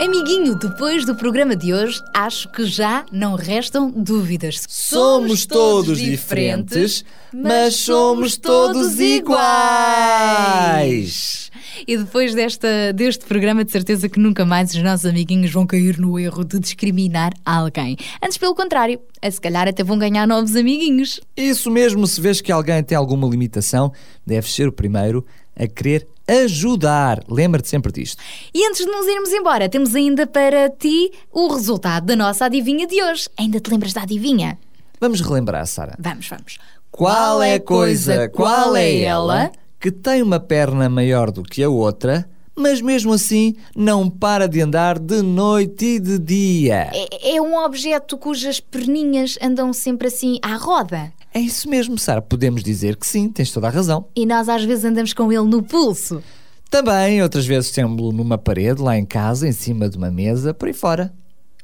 Amiguinho, 0.00 0.56
depois 0.56 1.04
do 1.04 1.14
programa 1.14 1.54
de 1.54 1.72
hoje, 1.72 2.00
acho 2.14 2.50
que 2.50 2.64
já 2.64 3.06
não 3.12 3.36
restam 3.36 3.90
dúvidas. 3.90 4.64
Somos 4.68 5.46
todos 5.46 5.98
diferentes, 5.98 7.04
mas 7.32 7.76
somos 7.76 8.36
todos 8.36 8.98
iguais. 8.98 10.30
E 11.86 11.96
depois 11.96 12.34
desta, 12.34 12.92
deste 12.92 13.24
programa, 13.24 13.64
de 13.64 13.72
certeza 13.72 14.08
que 14.08 14.18
nunca 14.18 14.44
mais 14.44 14.74
os 14.74 14.82
nossos 14.82 15.06
amiguinhos 15.06 15.50
vão 15.50 15.66
cair 15.66 15.98
no 15.98 16.18
erro 16.18 16.44
de 16.44 16.58
discriminar 16.58 17.32
alguém. 17.44 17.96
Antes, 18.22 18.38
pelo 18.38 18.54
contrário, 18.54 19.00
a 19.22 19.30
se 19.30 19.40
calhar 19.40 19.68
até 19.68 19.82
vão 19.82 19.98
ganhar 19.98 20.26
novos 20.26 20.56
amiguinhos. 20.56 21.20
Isso 21.36 21.70
mesmo, 21.70 22.06
se 22.06 22.20
vês 22.20 22.40
que 22.40 22.52
alguém 22.52 22.82
tem 22.82 22.96
alguma 22.96 23.28
limitação, 23.28 23.92
deves 24.26 24.54
ser 24.54 24.68
o 24.68 24.72
primeiro 24.72 25.24
a 25.56 25.66
querer 25.66 26.06
ajudar. 26.26 27.22
Lembra-te 27.28 27.68
sempre 27.68 27.92
disto. 27.92 28.22
E 28.54 28.66
antes 28.66 28.84
de 28.84 28.90
nos 28.90 29.06
irmos 29.06 29.30
embora, 29.30 29.68
temos 29.68 29.94
ainda 29.94 30.26
para 30.26 30.70
ti 30.70 31.10
o 31.32 31.48
resultado 31.48 32.06
da 32.06 32.16
nossa 32.16 32.46
adivinha 32.46 32.86
de 32.86 33.02
hoje. 33.02 33.28
Ainda 33.36 33.60
te 33.60 33.70
lembras 33.70 33.92
da 33.92 34.02
adivinha? 34.02 34.58
Vamos 35.00 35.20
relembrar, 35.20 35.66
Sara. 35.66 35.96
Vamos, 35.98 36.28
vamos. 36.28 36.58
Qual 36.90 37.42
é 37.42 37.54
a 37.54 37.60
coisa, 37.60 38.28
qual 38.28 38.76
é 38.76 39.00
ela, 39.00 39.50
que 39.80 39.90
tem 39.90 40.22
uma 40.22 40.38
perna 40.38 40.90
maior 40.90 41.30
do 41.30 41.42
que 41.42 41.62
a 41.62 41.70
outra, 41.70 42.28
mas 42.54 42.82
mesmo 42.82 43.14
assim 43.14 43.56
não 43.74 44.10
para 44.10 44.46
de 44.46 44.60
andar 44.60 44.98
de 44.98 45.22
noite 45.22 45.96
e 45.96 45.98
de 45.98 46.18
dia? 46.18 46.90
É, 46.92 47.36
é 47.36 47.40
um 47.40 47.56
objeto 47.56 48.18
cujas 48.18 48.60
perninhas 48.60 49.38
andam 49.40 49.72
sempre 49.72 50.08
assim 50.08 50.38
à 50.42 50.56
roda. 50.56 51.10
É 51.32 51.40
isso 51.40 51.68
mesmo, 51.70 51.98
Sara. 51.98 52.20
Podemos 52.20 52.62
dizer 52.62 52.96
que 52.96 53.06
sim, 53.06 53.30
tens 53.30 53.50
toda 53.50 53.68
a 53.68 53.70
razão. 53.70 54.06
E 54.14 54.26
nós 54.26 54.50
às 54.50 54.64
vezes 54.64 54.84
andamos 54.84 55.14
com 55.14 55.32
ele 55.32 55.48
no 55.48 55.62
pulso. 55.62 56.22
Também, 56.68 57.22
outras 57.22 57.46
vezes 57.46 57.70
temos-lo 57.70 58.12
numa 58.12 58.36
parede, 58.36 58.82
lá 58.82 58.98
em 58.98 59.06
casa, 59.06 59.48
em 59.48 59.52
cima 59.52 59.88
de 59.88 59.96
uma 59.96 60.10
mesa, 60.10 60.52
por 60.52 60.68
aí 60.68 60.74
fora. 60.74 61.12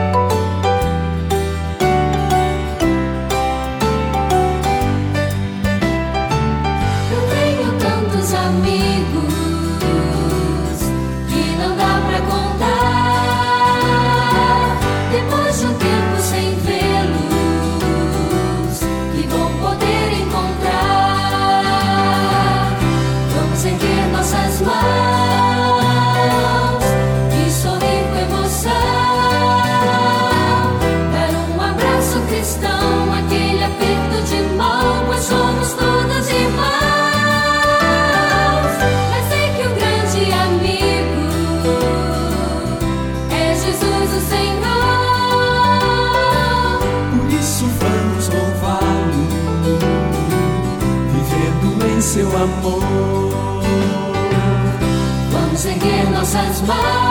erguer 56.34 56.62
nossas 56.62 57.11